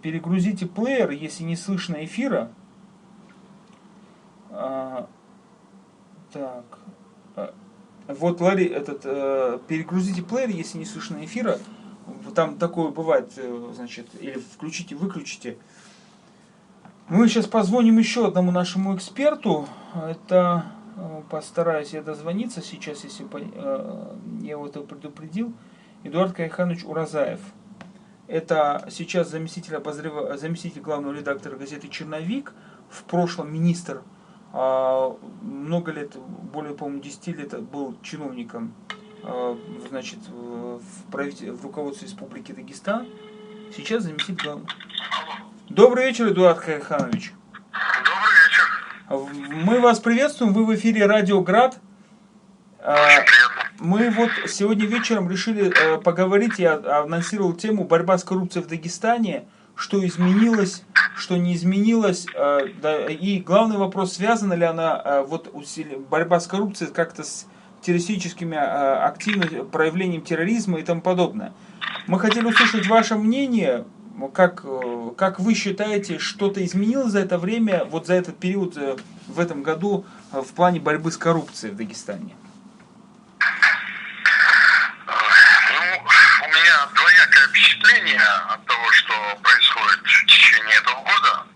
перегрузите 0.00 0.66
плеер, 0.66 1.10
если 1.10 1.42
не 1.42 1.56
слышно 1.56 2.04
эфира. 2.04 2.52
А, 4.50 5.08
так. 6.32 6.79
Вот, 8.18 8.40
Ларри, 8.40 8.66
этот, 8.66 9.02
э, 9.04 9.58
перегрузите 9.68 10.22
плеер, 10.22 10.50
если 10.50 10.78
не 10.78 10.84
слышно 10.84 11.24
эфира. 11.24 11.58
Там 12.34 12.56
такое 12.56 12.90
бывает, 12.90 13.32
э, 13.36 13.72
значит, 13.74 14.08
или 14.20 14.38
включите, 14.38 14.94
выключите. 14.94 15.58
Мы 17.08 17.28
сейчас 17.28 17.46
позвоним 17.46 17.98
еще 17.98 18.26
одному 18.26 18.52
нашему 18.52 18.96
эксперту. 18.96 19.66
Это 19.94 20.66
э, 20.96 21.22
постараюсь 21.28 21.92
я 21.92 22.02
дозвониться 22.02 22.62
сейчас, 22.62 23.04
если 23.04 23.26
э, 23.32 24.16
я 24.42 24.50
его 24.52 24.68
предупредил. 24.68 25.52
Эдуард 26.04 26.32
Кайханович 26.32 26.84
Уразаев. 26.84 27.40
Это 28.26 28.86
сейчас 28.90 29.28
заместитель, 29.28 29.76
обозрев... 29.76 30.38
заместитель 30.38 30.80
главного 30.80 31.12
редактора 31.12 31.56
газеты 31.56 31.88
«Черновик», 31.88 32.52
в 32.88 33.04
прошлом 33.04 33.52
министр 33.52 34.02
много 34.52 35.92
лет, 35.92 36.16
более, 36.52 36.74
по-моему, 36.74 37.00
10 37.02 37.26
лет 37.28 37.60
был 37.62 37.96
чиновником 38.02 38.74
а, 39.22 39.56
значит, 39.88 40.18
в, 40.28 40.80
правитель, 41.10 41.52
в 41.52 41.62
руководстве 41.62 42.08
Республики 42.08 42.52
Дагестан. 42.52 43.06
Сейчас 43.76 44.02
заместитель 44.02 44.42
главного. 44.42 44.68
Добрый 45.68 46.06
вечер, 46.06 46.28
Эдуард 46.28 46.58
Хайханович. 46.58 47.32
Добрый 49.08 49.28
вечер. 49.28 49.64
Мы 49.64 49.80
вас 49.80 50.00
приветствуем, 50.00 50.52
вы 50.52 50.64
в 50.64 50.74
эфире 50.74 51.06
Радио 51.06 51.40
Град. 51.42 51.78
А. 52.80 52.98
Мы 53.78 54.10
вот 54.10 54.30
сегодня 54.46 54.84
вечером 54.86 55.30
решили 55.30 55.72
э, 55.74 55.98
поговорить, 56.00 56.58
я 56.58 56.74
анонсировал 56.74 57.54
тему 57.54 57.84
борьба 57.84 58.18
с 58.18 58.24
коррупцией 58.24 58.64
в 58.64 58.68
Дагестане 58.68 59.46
что 59.80 60.06
изменилось, 60.06 60.82
что 61.16 61.36
не 61.36 61.54
изменилось. 61.54 62.26
Э, 62.34 62.66
и 63.08 63.40
главный 63.40 63.76
вопрос, 63.76 64.14
связана 64.14 64.54
ли 64.54 64.64
она, 64.64 65.00
э, 65.04 65.24
вот 65.26 65.52
борьба 66.08 66.40
с 66.40 66.46
коррупцией 66.46 66.92
как-то 66.92 67.22
с 67.22 67.46
террористическими 67.82 68.56
э, 68.56 68.58
активными 68.58 69.62
проявлением 69.62 70.22
терроризма 70.22 70.78
и 70.78 70.82
тому 70.82 71.00
подобное. 71.00 71.52
Мы 72.06 72.18
хотели 72.18 72.46
услышать 72.46 72.86
ваше 72.86 73.16
мнение, 73.16 73.84
как, 74.34 74.64
как 75.16 75.40
вы 75.40 75.54
считаете, 75.54 76.18
что-то 76.18 76.64
изменилось 76.64 77.12
за 77.12 77.20
это 77.20 77.38
время, 77.38 77.84
вот 77.84 78.06
за 78.06 78.14
этот 78.14 78.36
период 78.38 78.76
в 79.28 79.40
этом 79.40 79.62
году 79.62 80.04
в 80.32 80.52
плане 80.52 80.80
борьбы 80.80 81.10
с 81.10 81.16
коррупцией 81.16 81.72
в 81.72 81.76
Дагестане? 81.76 82.34
впечатление 87.60 88.20
от 88.48 88.64
того, 88.66 88.92
что 88.92 89.14
происходит 89.42 89.69
течение 90.70 90.78
этого 90.78 91.00
года, 91.02 91.46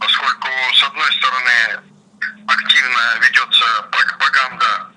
поскольку, 0.00 0.48
с 0.74 0.82
одной 0.82 1.12
стороны, 1.12 1.80
активно 2.48 3.18
ведется 3.20 3.82
пропаганда 3.90 4.90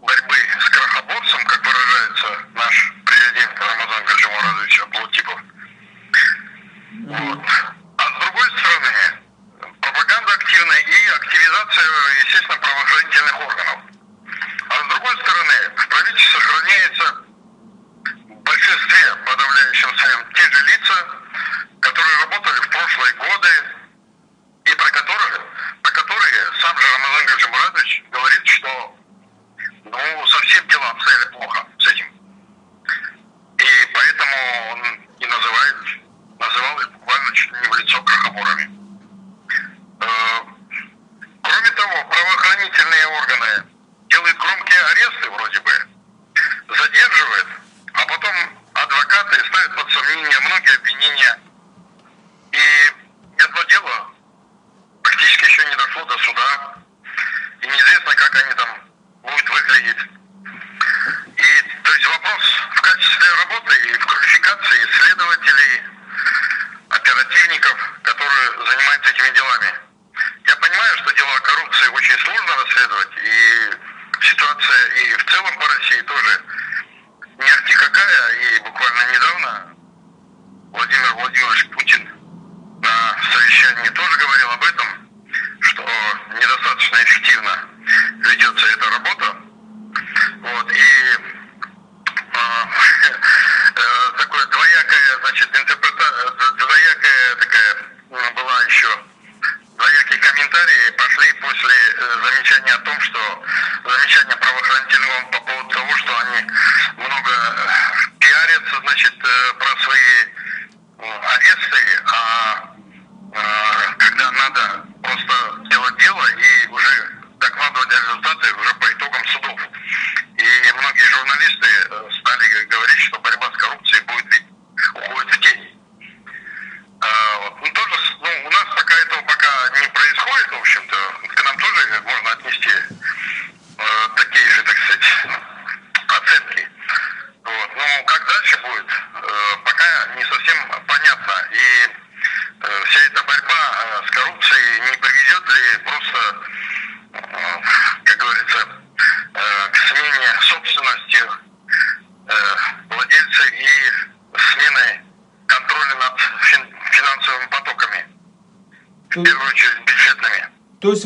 борьбы 0.00 0.36
с 0.60 0.68
крахоборцем, 0.70 1.44
как 1.44 1.66
выражается 1.66 2.26
наш 2.54 2.94
президент 3.04 3.58
Рамазан 3.58 4.04
Гаджимурадович 4.04 4.80
Аблутипов. 4.80 5.40
Вот. 7.08 7.40
А 7.98 8.02
с 8.02 8.24
другой 8.24 8.50
стороны, 8.58 8.92
пропаганда 9.80 10.32
активная 10.32 10.78
и 10.78 11.08
активизация, 11.08 11.84
естественно, 12.24 12.58
правоохранительных 12.58 13.40
органов. 13.40 13.78
А 14.68 14.84
с 14.84 14.88
другой 14.88 15.16
стороны, 15.22 15.70
в 15.76 15.88
правительстве 15.88 16.40
сохраняется 16.40 17.25
большинстве 18.66 19.14
подавляющем 19.24 19.96
своем 19.96 20.26
те 20.34 20.42
же 20.42 20.64
лица, 20.66 21.06
которые 21.80 22.18
работали 22.22 22.56
в 22.56 22.68
прошлые 22.68 22.95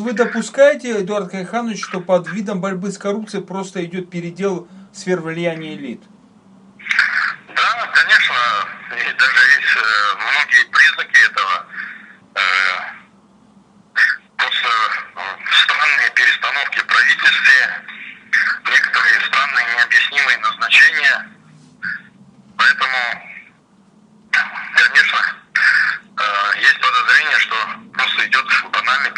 вы 0.01 0.13
допускаете, 0.13 1.01
Эдуард 1.01 1.31
Кайханович, 1.31 1.85
что 1.85 2.01
под 2.01 2.29
видом 2.29 2.61
борьбы 2.61 2.91
с 2.91 2.99
коррупцией 2.99 3.45
просто 3.45 3.85
идет 3.85 4.11
передел 4.11 4.69
сфер 4.93 5.21
влияния 5.21 5.75
элит? 5.75 6.03
Да, 7.55 7.87
конечно, 7.93 8.35
и 8.91 9.13
даже 9.13 9.39
есть 9.59 9.77
э, 9.77 10.17
многие 10.17 10.71
признаки 10.71 11.31
этого. 11.31 11.67
Э, 12.35 12.41
просто 14.37 14.69
э, 14.69 15.21
странные 15.65 16.11
перестановки 16.15 16.79
в 16.81 16.87
правительстве, 16.87 17.85
некоторые 18.69 19.21
странные 19.21 19.67
необъяснимые 19.77 20.39
назначения. 20.39 21.31
Поэтому, 22.57 22.99
конечно, 24.77 25.19
э, 26.19 26.61
есть 26.61 26.81
подозрение, 26.81 27.39
что 27.39 27.57
просто 27.95 28.27
идет 28.27 28.47
банальный 28.73 29.11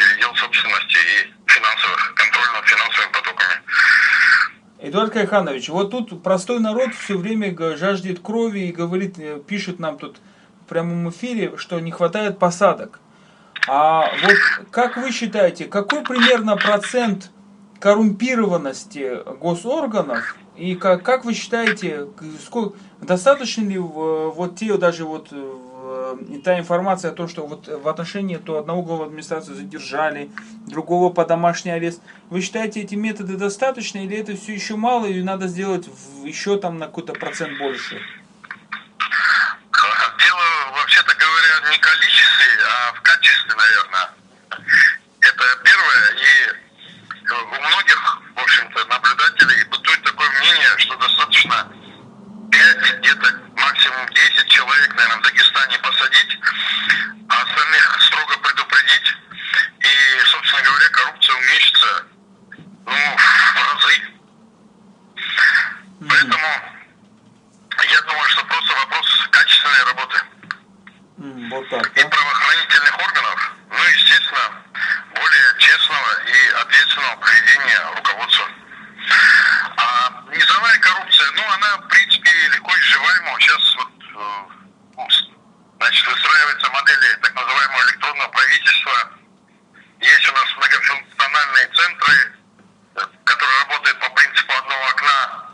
передел 0.63 0.83
собственности 0.83 0.99
и 0.99 1.51
финансовых, 1.51 2.15
контроль 2.15 2.47
над 2.55 2.65
финансовыми 2.67 3.13
потоками. 3.13 3.63
Эдуард 4.81 5.13
Кайханович, 5.13 5.69
вот 5.69 5.91
тут 5.91 6.23
простой 6.23 6.61
народ 6.61 6.95
все 6.95 7.17
время 7.17 7.55
жаждет 7.77 8.21
крови 8.21 8.61
и 8.61 8.73
говорит, 8.73 9.19
э, 9.19 9.41
пишет 9.47 9.79
нам 9.79 9.99
тут 9.99 10.19
в 10.65 10.69
прямом 10.69 11.09
эфире, 11.11 11.57
что 11.57 11.79
не 11.81 11.93
хватает 11.93 12.39
посадок. 12.39 12.99
А 13.69 14.11
вот 14.23 14.37
как 14.71 14.97
вы 14.97 15.13
считаете, 15.13 15.67
какой 15.67 16.03
примерно 16.03 16.57
процент 16.57 17.31
коррумпированности 17.79 19.21
госорганов 19.39 20.37
и 20.57 20.75
как, 20.75 21.05
как 21.05 21.25
вы 21.25 21.35
считаете, 21.35 22.09
сколько, 22.45 22.77
достаточно 23.01 23.63
ли 23.63 23.79
вот 23.79 24.57
те 24.57 24.77
даже 24.79 25.05
вот 25.05 25.29
э, 25.93 26.15
в- 26.19 26.43
та 26.43 26.59
информация 26.59 27.11
о 27.11 27.15
том, 27.15 27.29
что 27.29 27.47
вот 27.47 27.69
в 27.69 27.89
отношении 27.89 28.37
то 28.37 28.59
одного 28.59 28.83
главы 28.83 29.05
администрации 29.07 29.53
задержали, 29.55 30.31
другого 30.67 31.13
по 31.13 31.25
домашний 31.25 31.71
арест. 31.73 32.01
Вы 32.31 32.41
считаете 32.41 32.81
эти 32.81 32.95
методы 32.95 33.37
достаточно 33.37 33.99
или 33.99 34.17
это 34.17 34.37
все 34.37 34.55
еще 34.55 34.77
мало 34.77 35.07
и 35.07 35.23
надо 35.23 35.47
сделать 35.49 35.87
еще 36.25 36.59
там 36.59 36.79
на 36.79 36.87
какой-то 36.87 37.13
процент 37.15 37.59
больше? 37.59 38.01
Дело, 40.19 40.43
вообще-то 40.73 41.15
говоря, 41.15 41.71
не 41.71 41.77
в 41.77 41.81
количестве, 41.81 42.47
а 42.65 42.93
в 42.93 43.01
качестве, 43.03 43.55
наверное. 43.55 44.11
Это 45.21 45.45
первое. 45.65 46.11
И 46.15 46.49
э, 46.49 47.35
у 47.35 47.61
многих, 47.61 48.21
в 48.37 48.39
общем-то, 48.41 48.85
наблюдателей 48.87 49.65
бытует 49.65 50.03
такое 50.05 50.29
мнение, 50.41 50.79
что 50.79 50.97
достаточно 50.97 51.69
5, 52.53 52.99
где-то 53.01 53.41
максимум 53.57 54.07
10 54.11 54.49
человек, 54.49 54.95
наверное, 54.95 55.19
в 55.19 55.23
Дагестане 55.23 55.79
посадить, 55.79 56.39
а 57.29 57.43
остальных 57.43 58.03
строго 58.03 58.39
предупредить. 58.39 59.17
И, 59.81 60.25
собственно 60.27 60.63
говоря, 60.63 60.89
коррупция 60.91 61.35
уменьшится 61.37 62.05
ну, 62.87 63.17
в 63.17 63.75
разы. 63.75 64.03
Поэтому 66.09 66.47
я 67.91 68.01
думаю, 68.03 68.29
что 68.29 68.45
просто 68.45 68.75
вопрос 68.75 69.29
качественной 69.31 69.85
работы 69.85 70.17
М, 71.19 71.51
Вот 71.51 71.69
так, 71.71 71.87
и 71.97 72.03
да? 72.03 72.09
правоохранительных 72.09 72.99
органов, 72.99 73.53
ну 73.71 73.85
и, 73.85 73.93
естественно, 73.93 74.51
более 75.15 75.59
честного 75.59 76.09
и 76.27 76.49
ответственного 76.63 77.17
поведения 77.17 77.81
руководства. 77.97 78.49
А 79.77 80.25
низовая 80.35 80.79
коррупция, 80.81 81.31
ну, 81.33 81.43
она, 81.53 81.77
в 81.77 81.89
принципе, 81.89 82.31
легко 82.49 82.73
изживаема. 82.79 83.39
Сейчас 83.41 83.75
вот, 83.77 83.89
э, 84.03 84.53
ну, 84.97 85.11
с- 85.11 85.29
значит, 85.79 86.07
выстраивается 86.09 86.71
модель 86.71 87.17
так 87.23 87.35
называемого 87.35 87.83
электронного 87.83 88.29
правительства. 88.29 89.11
Есть 90.01 90.29
у 90.29 90.33
нас 90.33 90.57
многофункциональные 90.57 91.69
центры, 91.69 92.15
э, 92.97 93.01
которые 93.25 93.59
работают 93.61 93.99
по 94.01 94.11
принципу 94.11 94.53
одного 94.57 94.85
окна. 94.89 95.49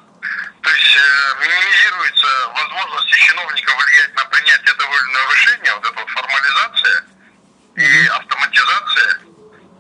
То 0.63 0.71
есть 0.71 0.97
э, 0.97 1.35
минимизируется 1.41 2.27
возможность 2.55 3.09
чиновника 3.09 3.73
влиять 3.77 4.15
на 4.17 4.25
принятие 4.27 4.75
того 4.75 4.93
или 4.93 5.11
иного 5.13 5.33
решения, 5.33 5.73
вот 5.75 5.87
эта 5.87 6.01
вот 6.01 6.11
формализация 6.11 7.05
и 7.77 8.07
автоматизация, 8.09 9.19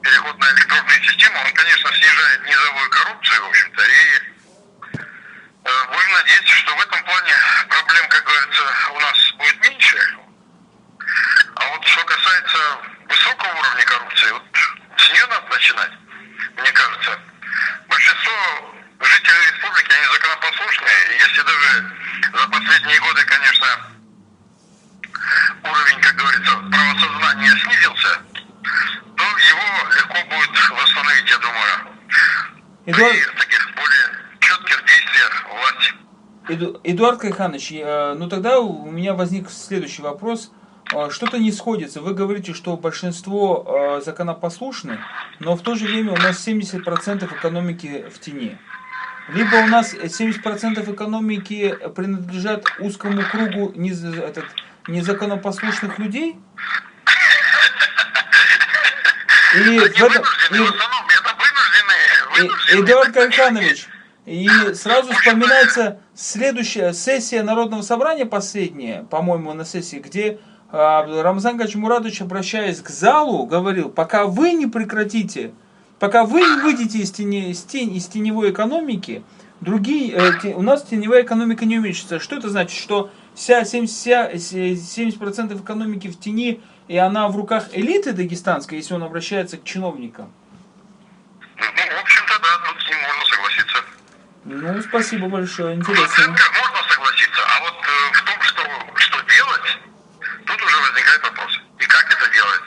переход 0.02 0.38
на 0.38 0.50
электронную 0.52 1.02
систему, 1.02 1.38
он, 1.44 1.52
конечно, 1.52 1.92
снижает 1.92 2.46
низовую 2.46 2.90
коррупцию, 2.90 3.42
в 3.42 3.48
общем-то, 3.48 3.82
и 3.84 4.98
э, 5.64 5.84
будем 5.92 6.12
надеяться, 6.12 6.54
что 6.54 6.76
в 6.76 6.80
этом 6.80 7.04
плане 7.04 7.34
проблем, 7.68 8.08
как 8.08 8.24
говорится, 8.24 8.62
у 8.94 9.00
нас 9.00 9.32
будет 9.32 9.68
меньше. 9.68 10.16
А 11.56 11.68
вот 11.70 11.84
что 11.86 12.04
касается 12.04 12.58
высокого 13.08 13.50
уровня 13.58 13.84
коррупции, 13.84 14.30
вот 14.30 14.42
с 14.96 15.10
нее 15.10 15.26
надо 15.26 15.46
начинать, 15.48 15.92
мне 16.56 16.72
кажется. 16.72 17.18
Большинство 17.88 18.74
жителей 19.00 19.46
республики, 19.52 19.92
они 19.92 20.06
законопослушные, 20.12 21.14
и 21.14 21.18
если 21.18 21.42
даже 21.42 21.92
за 22.40 22.48
последние 22.48 23.00
годы, 23.00 23.20
конечно, 23.26 23.66
уровень, 25.64 26.00
как 26.00 26.14
говорится, 26.16 26.56
правосознания 26.70 27.50
снизился, 27.64 28.18
то 29.16 29.24
его 29.24 29.90
легко 29.96 30.18
будет 30.36 30.70
восстановить, 30.70 31.28
я 31.30 31.38
думаю, 31.38 31.96
Эдуард, 32.86 33.12
при 33.12 33.38
таких 33.40 33.74
более 33.74 34.38
четких 34.40 34.84
действиях 34.84 35.46
власти. 35.50 35.94
Эду- 36.48 36.80
Эдуард 36.84 37.20
Кайханович, 37.20 37.72
э, 37.72 38.14
ну 38.16 38.28
тогда 38.28 38.60
у 38.60 38.90
меня 38.90 39.14
возник 39.14 39.50
следующий 39.50 40.02
вопрос. 40.02 40.50
Э, 40.94 41.10
Что-то 41.10 41.38
не 41.38 41.52
сходится. 41.52 42.00
Вы 42.00 42.14
говорите, 42.14 42.54
что 42.54 42.76
большинство 42.78 43.98
э, 43.98 44.02
законопослушны, 44.04 44.98
но 45.40 45.54
в 45.56 45.62
то 45.62 45.74
же 45.74 45.84
время 45.86 46.12
у 46.12 46.16
нас 46.16 46.46
70% 46.46 47.30
экономики 47.36 48.06
в 48.14 48.18
тени. 48.20 48.56
Либо 49.28 49.56
у 49.56 49.66
нас 49.66 49.94
70% 49.94 50.94
экономики 50.94 51.76
принадлежат 51.94 52.64
узкому 52.78 53.22
кругу 53.30 53.72
нез- 53.76 54.18
этот, 54.20 54.46
незаконопослушных 54.86 55.98
людей. 55.98 56.38
И 59.56 59.78
в 59.78 60.02
этом, 60.02 60.24
и-. 60.52 60.88
Эдуард 62.70 63.12
Кайханович, 63.12 63.88
и 64.24 64.48
сразу 64.74 65.12
вспоминается 65.12 66.00
следующая 66.14 66.92
сессия 66.92 67.42
Народного 67.42 67.82
собрания, 67.82 68.26
последняя, 68.26 69.04
по-моему, 69.10 69.52
на 69.54 69.64
сессии, 69.64 69.96
где 69.96 70.38
а, 70.70 71.04
Рамзан 71.22 71.56
Гачмурадович, 71.56 72.22
обращаясь 72.22 72.80
к 72.80 72.88
залу, 72.88 73.46
говорил, 73.46 73.88
пока 73.88 74.26
вы 74.26 74.52
не 74.52 74.66
прекратите, 74.66 75.52
пока 75.98 76.24
вы 76.24 76.62
выйдете 76.62 76.98
из, 76.98 77.10
тени, 77.10 77.50
из, 77.50 77.62
тень, 77.62 77.94
из 77.96 78.06
теневой 78.06 78.50
экономики, 78.50 79.22
другие, 79.60 80.12
э, 80.14 80.32
те- 80.40 80.54
у 80.54 80.62
нас 80.62 80.82
теневая 80.82 81.22
экономика 81.22 81.64
не 81.64 81.78
уменьшится. 81.78 82.20
Что 82.20 82.36
это 82.36 82.48
значит? 82.48 82.78
Что 82.78 83.10
вся 83.34 83.64
70%, 83.64 83.86
вся, 83.90 84.30
э, 84.30 84.74
70% 84.76 85.60
экономики 85.62 86.08
в 86.08 86.18
тени, 86.18 86.60
и 86.88 86.96
она 86.96 87.28
в 87.28 87.36
руках 87.36 87.68
элиты 87.72 88.12
дагестанской, 88.12 88.78
если 88.78 88.94
он 88.94 89.02
обращается 89.02 89.56
к 89.58 89.64
чиновникам? 89.64 90.32
Ну, 91.56 91.64
в 91.64 92.00
общем-то, 92.02 92.34
да, 92.40 92.68
тут 92.68 92.82
с 92.82 92.88
ним 92.88 92.98
можно 93.02 93.24
согласиться. 93.34 93.78
Ну, 94.44 94.82
спасибо 94.82 95.28
большое, 95.28 95.74
интересно. 95.76 96.04
оценках 96.04 96.50
можно 96.52 96.88
согласиться, 96.94 97.40
а 97.44 97.60
вот 97.64 97.74
э, 97.74 98.12
в 98.14 98.24
том, 98.24 98.42
что, 98.42 98.62
что 98.96 99.18
делать, 99.18 99.78
тут 100.46 100.62
уже 100.62 100.76
возникает 100.80 101.22
вопрос. 101.24 101.60
И 101.80 101.84
как 101.84 102.06
это 102.06 102.32
делать? 102.32 102.60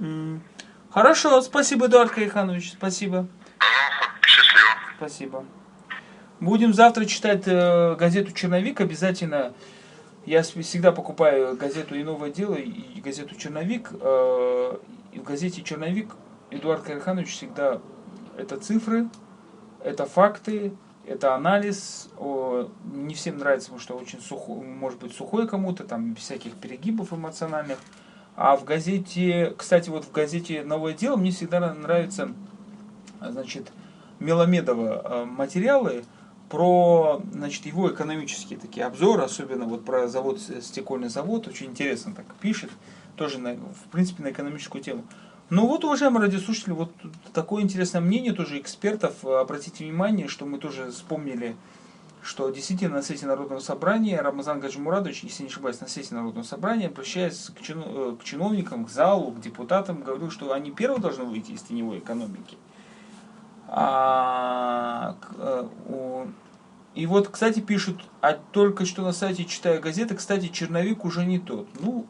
М, 0.00 0.42
Хорошо, 0.98 1.40
спасибо, 1.42 1.86
Эдуард 1.86 2.10
Кайханович, 2.10 2.72
спасибо. 2.72 3.28
Пожалуйста, 3.60 4.26
счастливо. 4.26 4.66
Спасибо. 4.96 5.44
Будем 6.40 6.74
завтра 6.74 7.04
читать 7.04 7.44
э, 7.46 7.94
газету 7.94 8.32
«Черновик» 8.32 8.80
обязательно. 8.80 9.54
Я 10.26 10.42
всегда 10.42 10.90
покупаю 10.90 11.56
газету 11.56 11.94
«И 11.94 12.02
новое 12.02 12.30
дело» 12.30 12.56
и 12.56 13.00
газету 13.00 13.36
«Черновик». 13.36 13.90
Э, 13.92 14.76
и 15.12 15.20
в 15.20 15.22
газете 15.22 15.62
«Черновик» 15.62 16.16
Эдуард 16.50 16.82
Кариханович 16.82 17.28
всегда 17.28 17.80
это 18.36 18.58
цифры, 18.58 19.08
это 19.84 20.04
факты, 20.04 20.72
это 21.06 21.36
анализ. 21.36 22.10
Не 22.18 23.14
всем 23.14 23.38
нравится, 23.38 23.68
потому 23.68 23.80
что 23.80 23.94
очень 23.94 24.20
сухой, 24.20 24.66
может 24.66 24.98
быть 24.98 25.14
сухой 25.14 25.46
кому-то, 25.46 25.84
там 25.84 26.14
без 26.14 26.24
всяких 26.24 26.56
перегибов 26.56 27.12
эмоциональных. 27.12 27.78
А 28.40 28.54
в 28.54 28.62
газете, 28.62 29.52
кстати, 29.58 29.90
вот 29.90 30.04
в 30.04 30.12
газете 30.12 30.62
«Новое 30.62 30.92
дело» 30.94 31.16
мне 31.16 31.32
всегда 31.32 31.74
нравятся, 31.74 32.32
значит, 33.20 33.72
Меломедова 34.20 35.02
э, 35.04 35.24
материалы 35.24 36.04
про, 36.48 37.20
значит, 37.32 37.66
его 37.66 37.92
экономические 37.92 38.56
такие 38.56 38.86
обзоры, 38.86 39.24
особенно 39.24 39.64
вот 39.64 39.84
про 39.84 40.06
завод, 40.06 40.38
стекольный 40.62 41.08
завод, 41.08 41.48
очень 41.48 41.66
интересно 41.66 42.14
так 42.14 42.26
пишет, 42.36 42.70
тоже, 43.16 43.40
на, 43.40 43.54
в 43.54 43.90
принципе, 43.90 44.22
на 44.22 44.30
экономическую 44.30 44.84
тему. 44.84 45.02
Ну 45.50 45.66
вот, 45.66 45.82
уважаемые 45.82 46.26
радиослушатели, 46.26 46.74
вот 46.74 46.92
такое 47.32 47.64
интересное 47.64 48.00
мнение 48.00 48.34
тоже 48.34 48.60
экспертов. 48.60 49.24
Обратите 49.24 49.82
внимание, 49.82 50.28
что 50.28 50.46
мы 50.46 50.58
тоже 50.58 50.92
вспомнили 50.92 51.56
что 52.28 52.50
действительно 52.50 52.96
на 52.96 53.02
сессии 53.02 53.24
Народного 53.24 53.58
собрания 53.58 54.20
Рамазан 54.20 54.60
Гаджимурадович, 54.60 55.22
если 55.24 55.44
не 55.44 55.48
ошибаюсь, 55.48 55.80
на 55.80 55.88
сессии 55.88 56.12
Народного 56.12 56.44
собрания, 56.44 56.88
обращаясь 56.88 57.50
к, 57.56 57.62
чин, 57.62 57.82
э, 57.82 58.16
к 58.20 58.24
чиновникам, 58.24 58.84
к 58.84 58.90
залу, 58.90 59.30
к 59.30 59.40
депутатам, 59.40 60.02
говорил, 60.02 60.30
что 60.30 60.52
они 60.52 60.70
первые 60.70 61.00
должны 61.00 61.24
выйти 61.24 61.52
из 61.52 61.62
теневой 61.62 62.00
экономики. 62.00 62.58
А, 63.66 65.16
э, 65.38 66.26
и 66.94 67.06
вот, 67.06 67.28
кстати, 67.28 67.60
пишут, 67.60 68.02
а 68.20 68.34
только 68.34 68.84
что 68.84 69.00
на 69.00 69.12
сайте 69.12 69.46
читаю 69.46 69.80
газеты, 69.80 70.14
кстати, 70.14 70.48
черновик 70.48 71.06
уже 71.06 71.24
не 71.24 71.38
тот. 71.38 71.66
Ну, 71.80 72.06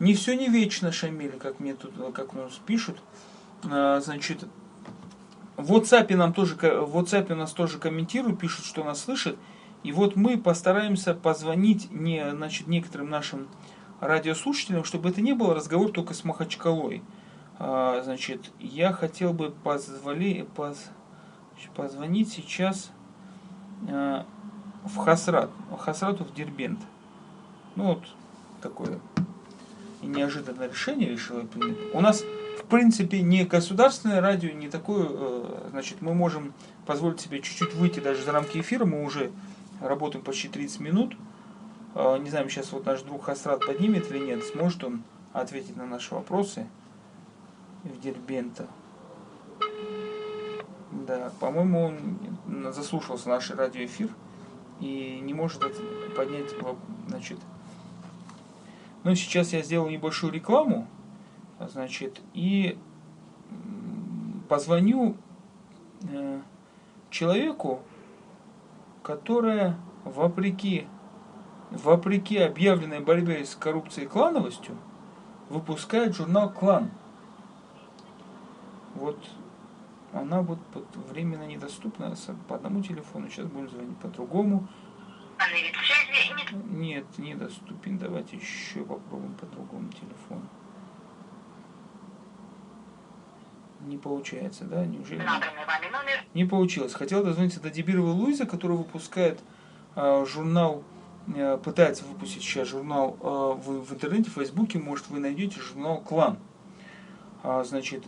не 0.00 0.14
все 0.14 0.34
не 0.34 0.48
вечно, 0.48 0.90
Шамиль, 0.90 1.38
как 1.38 1.60
мне 1.60 1.74
тут, 1.74 1.94
как 2.12 2.34
у 2.34 2.38
нас 2.38 2.54
пишут. 2.66 2.98
А, 3.62 4.00
значит, 4.00 4.44
в 5.58 5.72
WhatsApp 5.72 6.14
нам 6.14 6.32
тоже, 6.32 6.54
в 6.54 6.96
WhatsApp 6.96 7.34
нас 7.34 7.52
тоже 7.52 7.78
комментируют, 7.78 8.38
пишут, 8.38 8.64
что 8.64 8.84
нас 8.84 9.02
слышат. 9.02 9.36
И 9.82 9.90
вот 9.90 10.14
мы 10.14 10.38
постараемся 10.38 11.14
позвонить 11.14 11.90
не, 11.90 12.30
значит, 12.30 12.68
некоторым 12.68 13.10
нашим 13.10 13.48
радиослушателям, 14.00 14.84
чтобы 14.84 15.10
это 15.10 15.20
не 15.20 15.32
был 15.32 15.52
разговор 15.52 15.90
только 15.90 16.14
с 16.14 16.22
Махачкалой. 16.22 17.02
А, 17.58 18.00
значит, 18.04 18.52
я 18.60 18.92
хотел 18.92 19.32
бы 19.32 19.50
позволи, 19.50 20.46
поз, 20.54 20.90
позвонить 21.74 22.30
сейчас 22.30 22.92
а, 23.90 24.26
в 24.84 24.96
Хасрат, 24.96 25.50
Хасрату 25.76 26.24
в 26.24 26.32
Дербент. 26.34 26.78
Ну 27.74 27.94
вот 27.94 28.04
такое 28.62 29.00
неожиданное 30.02 30.68
решение 30.68 31.10
решила 31.10 31.40
принять. 31.40 31.76
У 31.92 32.00
нас 32.00 32.22
в 32.58 32.64
принципе, 32.64 33.22
не 33.22 33.44
государственное 33.44 34.20
радио, 34.20 34.50
не 34.50 34.68
такое, 34.68 35.06
э, 35.08 35.68
значит, 35.70 36.02
мы 36.02 36.12
можем 36.14 36.52
позволить 36.86 37.20
себе 37.20 37.40
чуть-чуть 37.40 37.74
выйти 37.74 38.00
даже 38.00 38.22
за 38.22 38.32
рамки 38.32 38.58
эфира, 38.58 38.84
мы 38.84 39.04
уже 39.04 39.30
работаем 39.80 40.24
почти 40.24 40.48
30 40.48 40.80
минут. 40.80 41.16
Э, 41.94 42.18
не 42.18 42.30
знаю, 42.30 42.48
сейчас 42.50 42.72
вот 42.72 42.84
наш 42.84 43.02
друг 43.02 43.24
Хасрат 43.24 43.64
поднимет 43.64 44.10
или 44.10 44.18
нет, 44.18 44.44
сможет 44.44 44.84
он 44.84 45.02
ответить 45.32 45.76
на 45.76 45.86
наши 45.86 46.14
вопросы 46.14 46.66
в 47.84 48.00
Дербента. 48.00 48.66
Да, 50.90 51.32
по-моему, 51.38 51.92
он 52.46 52.72
заслушался 52.72 53.28
наш 53.28 53.50
радиоэфир 53.50 54.08
и 54.80 55.20
не 55.22 55.32
может 55.32 55.60
поднять, 56.16 56.50
значит. 57.06 57.38
Ну, 59.04 59.14
сейчас 59.14 59.52
я 59.52 59.62
сделал 59.62 59.88
небольшую 59.88 60.32
рекламу 60.32 60.88
Значит, 61.60 62.20
и 62.34 62.78
позвоню 64.48 65.16
э, 66.02 66.40
человеку, 67.10 67.82
которая 69.02 69.76
вопреки, 70.04 70.86
вопреки 71.70 72.38
объявленной 72.38 73.00
борьбе 73.00 73.44
с 73.44 73.56
коррупцией 73.56 74.06
и 74.06 74.08
клановостью 74.08 74.76
выпускает 75.48 76.14
журнал 76.14 76.50
«Клан». 76.50 76.90
Вот 78.94 79.18
она 80.12 80.42
вот 80.42 80.58
временно 81.10 81.46
недоступна 81.46 82.14
по 82.48 82.56
одному 82.56 82.82
телефону, 82.82 83.28
сейчас 83.28 83.46
будем 83.46 83.68
звонить 83.68 83.96
по 83.98 84.08
другому. 84.08 84.66
Нет, 86.70 87.04
недоступен. 87.18 87.98
Давайте 87.98 88.36
еще 88.36 88.84
попробуем 88.84 89.34
по 89.34 89.46
другому 89.46 89.88
телефону. 89.90 90.48
Не 93.88 93.96
получается, 93.96 94.64
да? 94.64 94.84
Неужели? 94.84 95.22
Не 96.34 96.44
получилось. 96.44 96.92
Хотел 96.92 97.24
дозвониться 97.24 97.60
до 97.60 97.70
Дебирова 97.70 98.10
Луиза, 98.10 98.44
который 98.44 98.76
выпускает 98.76 99.40
э, 99.96 100.26
журнал, 100.28 100.84
э, 101.34 101.56
пытается 101.56 102.04
выпустить 102.04 102.42
сейчас 102.42 102.68
журнал 102.68 103.16
э, 103.20 103.24
в, 103.26 103.84
в 103.86 103.94
интернете, 103.94 104.30
в 104.30 104.34
Фейсбуке, 104.34 104.78
может 104.78 105.08
вы 105.08 105.20
найдете 105.20 105.58
журнал 105.60 106.00
Клан. 106.02 106.38
А, 107.42 107.64
значит, 107.64 108.04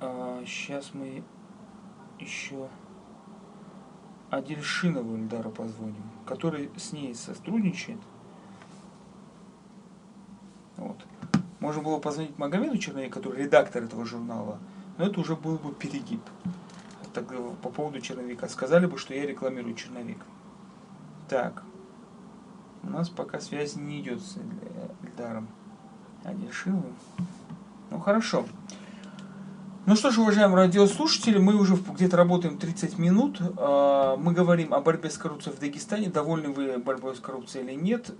э, 0.00 0.44
сейчас 0.46 0.90
мы 0.94 1.24
еще 2.20 2.68
Адельшинову 4.30 5.16
Ильдара 5.16 5.48
позвоним, 5.48 6.10
который 6.26 6.70
с 6.76 6.92
ней 6.92 7.12
сотрудничает. 7.12 7.98
Вот. 10.76 11.04
Можно 11.60 11.82
было 11.82 11.98
позвонить 11.98 12.38
Магомеду 12.38 12.78
Черновик, 12.78 13.12
который 13.12 13.42
редактор 13.42 13.82
этого 13.82 14.04
журнала, 14.04 14.58
но 14.96 15.06
это 15.06 15.20
уже 15.20 15.34
был 15.34 15.56
бы 15.56 15.72
перегиб. 15.72 16.22
Так, 17.12 17.32
э, 17.32 17.50
по 17.62 17.70
поводу 17.70 18.00
черновика. 18.00 18.48
Сказали 18.48 18.86
бы, 18.86 18.98
что 18.98 19.14
я 19.14 19.26
рекламирую 19.26 19.74
черновик. 19.74 20.18
Так. 21.28 21.62
У 22.82 22.90
нас 22.90 23.08
пока 23.08 23.40
связь 23.40 23.76
не 23.76 24.00
идет 24.00 24.22
с 24.22 24.36
Эльдаром 25.02 25.48
Адишиловым. 26.24 26.94
Ну 27.90 27.98
хорошо. 27.98 28.46
Ну 29.86 29.96
что 29.96 30.10
ж, 30.10 30.18
уважаемые 30.18 30.56
радиослушатели, 30.66 31.38
мы 31.38 31.56
уже 31.56 31.74
где-то 31.74 32.16
работаем 32.16 32.58
30 32.58 32.98
минут. 32.98 33.40
А, 33.56 34.16
мы 34.16 34.32
говорим 34.32 34.74
о 34.74 34.80
борьбе 34.80 35.10
с 35.10 35.18
коррупцией 35.18 35.56
в 35.56 35.58
Дагестане. 35.58 36.10
Довольны 36.10 36.50
вы 36.50 36.78
борьбой 36.78 37.16
с 37.16 37.20
коррупцией 37.20 37.64
или 37.64 37.74
нет? 37.74 38.14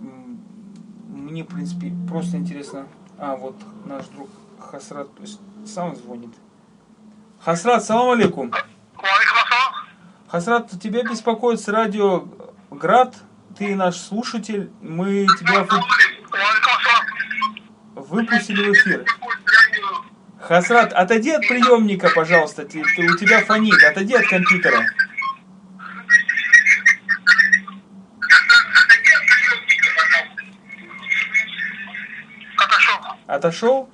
Мне, 1.07 1.43
в 1.43 1.47
принципе, 1.47 1.93
просто 2.09 2.37
интересно 2.37 2.87
а, 3.19 3.35
вот 3.35 3.55
наш 3.85 4.05
друг 4.07 4.29
Хасрат 4.59 5.09
сам 5.65 5.95
звонит. 5.95 6.33
Хасрат, 7.39 7.83
салам 7.83 8.11
алейкум. 8.11 8.53
Хасрат, 10.27 10.69
тебя 10.81 11.03
беспокоит 11.03 11.59
с 11.59 11.67
радио 11.67 12.25
Град. 12.69 13.15
Ты 13.57 13.75
наш 13.75 13.97
слушатель. 13.97 14.71
Мы 14.81 15.25
тебя 15.39 15.65
выпустили 17.95 18.69
в 18.69 18.73
эфир. 18.73 19.05
Хасрат, 20.39 20.93
отойди 20.93 21.31
от 21.31 21.41
приемника, 21.41 22.09
пожалуйста. 22.13 22.63
Ты, 22.63 22.83
ты, 22.95 23.07
у 23.07 23.17
тебя 23.17 23.43
фонит. 23.43 23.83
Отойди 23.83 24.15
от 24.15 24.27
компьютера. 24.27 24.85
Отошел? 33.39 33.89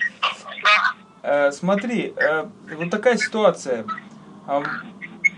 Э, 1.22 1.52
смотри, 1.52 2.14
э, 2.18 2.48
вот 2.78 2.90
такая 2.90 3.16
ситуация. 3.16 3.86
Э, 4.48 4.64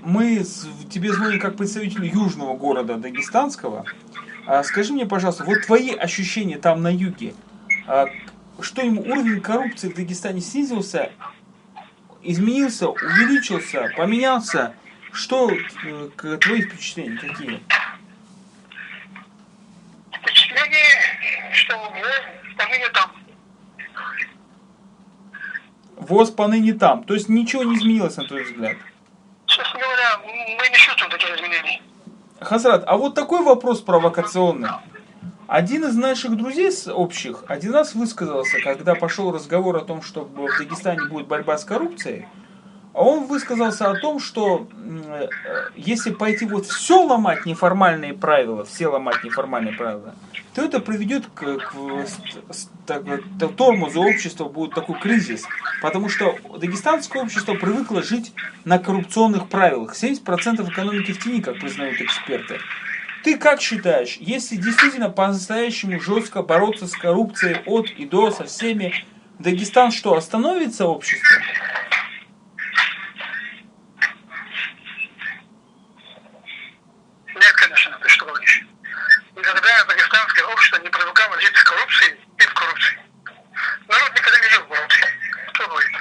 мы 0.02 0.46
с, 0.46 0.66
тебе 0.90 1.12
звоним 1.12 1.42
как 1.42 1.58
представитель 1.58 2.06
южного 2.06 2.56
города 2.56 2.96
Дагестанского. 2.96 3.84
А 4.46 4.64
скажи 4.64 4.94
мне, 4.94 5.06
пожалуйста, 5.06 5.44
вот 5.44 5.66
твои 5.66 5.94
ощущения 5.94 6.58
там 6.58 6.82
на 6.82 6.88
юге. 6.88 7.34
А, 7.86 8.06
что 8.62 8.82
им 8.82 9.00
уровень 9.00 9.42
коррупции 9.42 9.90
в 9.90 9.96
Дагестане 9.96 10.40
снизился, 10.40 11.12
изменился, 12.24 12.88
увеличился, 12.88 13.92
поменялся? 13.98 14.74
Что 15.12 15.52
э, 15.52 16.38
твои 16.40 16.62
впечатления 16.62 17.18
какие? 17.18 17.62
Впечатление, 20.14 21.52
что 21.52 21.76
в 21.76 22.58
поныне 22.58 22.88
там 22.94 23.12
ВОЗ 26.08 26.32
поныне 26.32 26.74
там. 26.74 27.04
То 27.04 27.14
есть 27.14 27.30
ничего 27.30 27.64
не 27.64 27.76
изменилось, 27.76 28.18
на 28.18 28.28
твой 28.28 28.44
взгляд? 28.44 28.78
Честно 29.46 29.80
говоря, 29.80 30.20
мы 30.26 30.70
не 30.70 30.76
чувствуем 30.76 31.12
таких 31.12 31.36
изменений. 31.36 31.82
Хасрат, 32.40 32.84
а 32.86 32.98
вот 32.98 33.16
такой 33.16 33.44
вопрос 33.44 33.82
провокационный. 33.82 34.70
Один 35.48 35.86
из 35.86 35.96
наших 35.96 36.36
друзей 36.36 36.72
общих 36.92 37.46
один 37.48 37.74
раз 37.74 37.96
высказался, 37.96 38.60
когда 38.62 38.96
пошел 38.96 39.32
разговор 39.32 39.78
о 39.78 39.82
том, 39.82 40.02
что 40.02 40.26
в 40.26 40.58
Дагестане 40.58 41.08
будет 41.08 41.28
борьба 41.28 41.58
с 41.58 41.64
коррупцией. 41.64 42.28
А 42.98 43.02
он 43.04 43.28
высказался 43.28 43.92
о 43.92 43.96
том, 44.00 44.20
что 44.20 44.68
э, 44.76 45.28
если 45.76 46.10
пойти 46.10 46.46
вот 46.46 46.66
все 46.66 47.04
ломать 47.06 47.46
неформальные 47.46 48.16
правила, 48.16 48.66
все 48.66 48.88
ломать 48.88 49.24
неформальные 49.24 49.76
правила, 49.76 50.16
то 50.56 50.64
это 50.64 50.80
приведет 50.80 51.28
к, 51.28 51.60
к, 51.60 51.74
так, 52.88 53.04
к 53.06 53.48
тормозу 53.56 54.02
общества, 54.02 54.46
будет 54.46 54.74
такой 54.74 55.00
кризис. 55.00 55.46
Потому 55.80 56.10
что 56.10 56.36
дагестанское 56.58 57.22
общество 57.22 57.54
привыкло 57.54 58.02
жить 58.02 58.34
на 58.66 58.80
коррупционных 58.80 59.48
правилах. 59.48 59.94
70% 59.94 60.68
экономики 60.68 61.12
в 61.12 61.24
тени, 61.24 61.44
как 61.44 61.60
признают 61.60 62.02
эксперты. 62.02 62.58
Ты 63.24 63.38
как 63.38 63.62
считаешь, 63.62 64.18
если 64.20 64.56
действительно 64.56 65.12
по-настоящему 65.12 66.02
жестко 66.02 66.42
бороться 66.42 66.88
с 66.88 66.94
коррупцией 66.94 67.58
от 67.68 67.92
и 67.92 68.06
до, 68.06 68.32
со 68.32 68.46
всеми, 68.46 69.06
Дагестан 69.38 69.92
что, 69.92 70.16
остановится 70.16 70.88
общество? 70.88 71.38
Нет, 77.40 77.54
конечно, 77.54 78.00
ты 78.02 78.10
что 78.10 78.26
говоришь. 78.26 78.66
Никогда 79.36 79.86
дагестанское 79.86 80.46
общество 80.46 80.78
жить 81.40 81.56
в 81.56 81.64
коррупции 81.64 82.18
и 82.38 82.42
в 82.42 82.54
коррупции. 82.54 83.00
Народ 83.88 84.12
никогда 84.16 84.40
не 84.40 84.50
жил 84.50 84.62
в 84.64 84.68
коррупции. 84.68 85.06
Кто 85.54 85.68
говорит? 85.68 85.92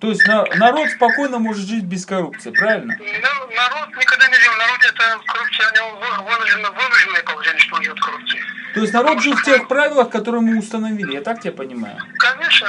То 0.00 0.08
есть 0.08 0.26
на, 0.28 0.44
народ 0.56 0.88
спокойно 0.90 1.38
может 1.38 1.66
жить 1.66 1.84
без 1.84 2.06
коррупции, 2.06 2.50
правильно? 2.50 2.96
Ну, 2.98 3.56
народ 3.56 3.88
никогда 3.96 4.28
не 4.28 4.34
жил. 4.34 4.52
Народ 4.56 4.78
это 4.84 5.20
коррупция, 5.26 5.68
у 5.70 5.74
него 5.74 6.22
вынуждено, 6.22 6.70
вынужденное 6.70 7.22
положение, 7.22 7.60
что 7.60 7.76
он 7.76 7.82
живет 7.82 7.98
в 7.98 8.04
коррупции. 8.04 8.40
То 8.74 8.80
есть 8.80 8.92
народ 8.92 9.22
жил 9.22 9.34
в 9.34 9.42
тех 9.42 9.66
правилах, 9.66 10.10
которые 10.10 10.40
мы 10.40 10.58
установили, 10.58 11.14
я 11.14 11.20
так 11.20 11.40
тебя 11.40 11.52
понимаю? 11.52 11.96
Конечно, 12.18 12.68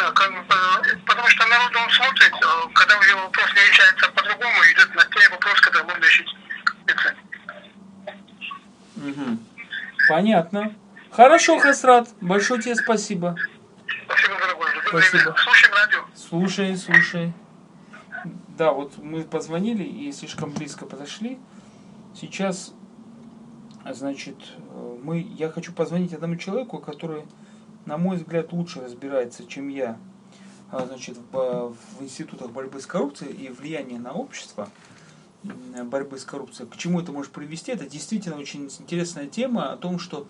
потому 1.05 1.27
что 1.27 1.47
народ 1.47 1.75
он 1.75 1.89
смотрит, 1.91 2.33
э, 2.33 2.69
когда 2.73 2.97
у 2.97 3.03
него 3.03 3.21
вопрос 3.21 3.53
не 3.53 3.69
решается 3.69 4.09
по-другому, 4.11 4.55
идет 4.73 4.95
на 4.95 5.03
те 5.03 5.29
вопросы, 5.29 5.61
которые 5.61 5.85
можно 5.85 6.03
решить. 6.03 6.35
Угу. 8.95 9.37
Понятно. 10.07 10.73
Хорошо, 11.19 11.59
Хасрат. 11.59 12.07
Большое 12.21 12.61
тебе 12.61 12.75
спасибо. 12.77 13.35
Спасибо, 14.05 14.39
дорогой. 14.39 14.69
Спасибо. 14.87 15.35
Слушаем 15.37 15.73
радио. 15.75 15.99
Слушай, 16.15 16.77
слушай. 16.77 17.33
Да, 18.57 18.71
вот 18.71 18.97
мы 18.99 19.25
позвонили 19.25 19.83
и 19.83 20.13
слишком 20.13 20.51
близко 20.51 20.85
подошли. 20.85 21.37
Сейчас, 22.15 22.73
значит, 23.85 24.37
мы, 25.03 25.19
я 25.19 25.49
хочу 25.49 25.73
позвонить 25.73 26.13
одному 26.13 26.37
человеку, 26.37 26.79
который, 26.79 27.25
на 27.85 27.97
мой 27.97 28.15
взгляд, 28.15 28.53
лучше 28.53 28.79
разбирается, 28.79 29.45
чем 29.45 29.67
я, 29.67 29.97
а, 30.71 30.85
значит, 30.85 31.17
в, 31.33 31.75
в 31.97 32.01
институтах 32.01 32.49
борьбы 32.51 32.79
с 32.79 32.85
коррупцией 32.85 33.33
и 33.33 33.49
влияние 33.49 33.99
на 33.99 34.13
общество 34.13 34.69
борьбы 35.43 36.17
с 36.17 36.23
коррупцией. 36.23 36.69
К 36.69 36.77
чему 36.77 37.01
это 37.01 37.11
может 37.11 37.33
привести? 37.33 37.73
Это 37.73 37.89
действительно 37.89 38.37
очень 38.37 38.71
интересная 38.79 39.27
тема 39.27 39.73
о 39.73 39.75
том, 39.75 39.99
что 39.99 40.25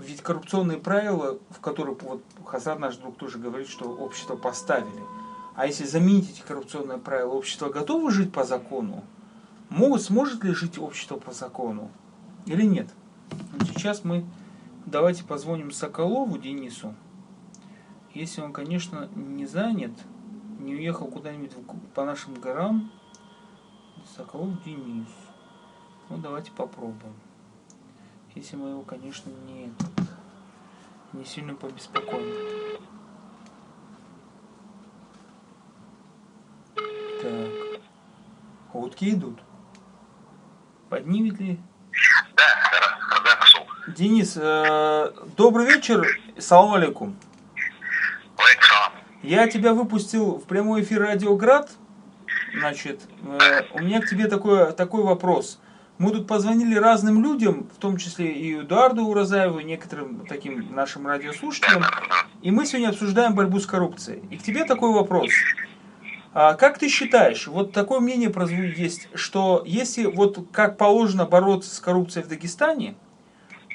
ведь 0.00 0.22
коррупционные 0.22 0.78
правила, 0.78 1.38
в 1.50 1.60
которых 1.60 2.02
вот 2.02 2.22
Хасрат 2.44 2.78
наш 2.78 2.96
друг 2.96 3.16
тоже 3.16 3.38
говорит, 3.38 3.68
что 3.68 3.84
общество 3.84 4.36
поставили. 4.36 5.02
А 5.54 5.66
если 5.66 5.84
заменить 5.84 6.30
эти 6.30 6.40
коррупционные 6.40 6.98
правила, 6.98 7.32
общество 7.32 7.68
готово 7.68 8.10
жить 8.10 8.32
по 8.32 8.44
закону? 8.44 9.04
Могут, 9.68 10.02
сможет 10.02 10.42
ли 10.42 10.52
жить 10.52 10.78
общество 10.78 11.16
по 11.16 11.32
закону 11.32 11.90
или 12.46 12.64
нет? 12.64 12.88
Сейчас 13.66 14.04
мы 14.04 14.24
давайте 14.86 15.24
позвоним 15.24 15.70
Соколову 15.70 16.38
Денису. 16.38 16.94
Если 18.14 18.40
он, 18.40 18.52
конечно, 18.52 19.08
не 19.14 19.46
занят, 19.46 19.92
не 20.58 20.74
уехал 20.74 21.06
куда-нибудь 21.06 21.52
по 21.94 22.04
нашим 22.04 22.34
горам, 22.34 22.90
Соколов 24.16 24.62
Денис. 24.64 25.08
Ну, 26.08 26.18
давайте 26.18 26.50
попробуем. 26.50 27.14
Если 28.34 28.56
мы 28.56 28.70
его, 28.70 28.82
конечно, 28.82 29.30
не, 29.46 29.72
не 31.12 31.24
сильно 31.24 31.54
побеспокоим. 31.54 32.34
Так. 37.22 37.80
Утки 38.72 39.10
идут. 39.10 39.38
Поднимет 40.88 41.38
ли? 41.40 41.60
Да, 42.36 42.44
да, 42.70 43.20
да, 43.24 43.36
пошел. 43.36 43.66
Денис, 43.88 44.36
э, 44.36 45.12
добрый 45.36 45.66
вечер. 45.66 46.06
Салам 46.38 46.74
алейкум. 46.74 47.16
Я 49.22 49.48
тебя 49.48 49.74
выпустил 49.74 50.38
в 50.38 50.44
прямой 50.44 50.82
эфир 50.82 51.02
Радиоград. 51.02 51.70
Значит, 52.58 53.02
э, 53.22 53.62
у 53.72 53.80
меня 53.80 54.00
к 54.00 54.08
тебе 54.08 54.28
такой, 54.28 54.72
такой 54.72 55.02
вопрос. 55.04 55.60
Мы 56.00 56.12
тут 56.12 56.26
позвонили 56.26 56.76
разным 56.76 57.22
людям, 57.22 57.68
в 57.76 57.78
том 57.78 57.98
числе 57.98 58.32
и 58.32 58.58
Эдуарду 58.62 59.04
Уразаеву, 59.04 59.58
и 59.58 59.64
некоторым 59.64 60.24
таким 60.26 60.74
нашим 60.74 61.06
радиослушателям, 61.06 61.84
и 62.40 62.50
мы 62.50 62.64
сегодня 62.64 62.88
обсуждаем 62.88 63.34
борьбу 63.34 63.60
с 63.60 63.66
коррупцией. 63.66 64.22
И 64.30 64.38
к 64.38 64.42
тебе 64.42 64.64
такой 64.64 64.94
вопрос. 64.94 65.28
А 66.32 66.54
как 66.54 66.78
ты 66.78 66.88
считаешь, 66.88 67.46
вот 67.48 67.72
такое 67.72 68.00
мнение 68.00 68.32
есть, 68.78 69.10
что 69.12 69.62
если 69.66 70.06
вот 70.06 70.38
как 70.52 70.78
положено 70.78 71.26
бороться 71.26 71.74
с 71.74 71.80
коррупцией 71.80 72.24
в 72.24 72.28
Дагестане, 72.28 72.94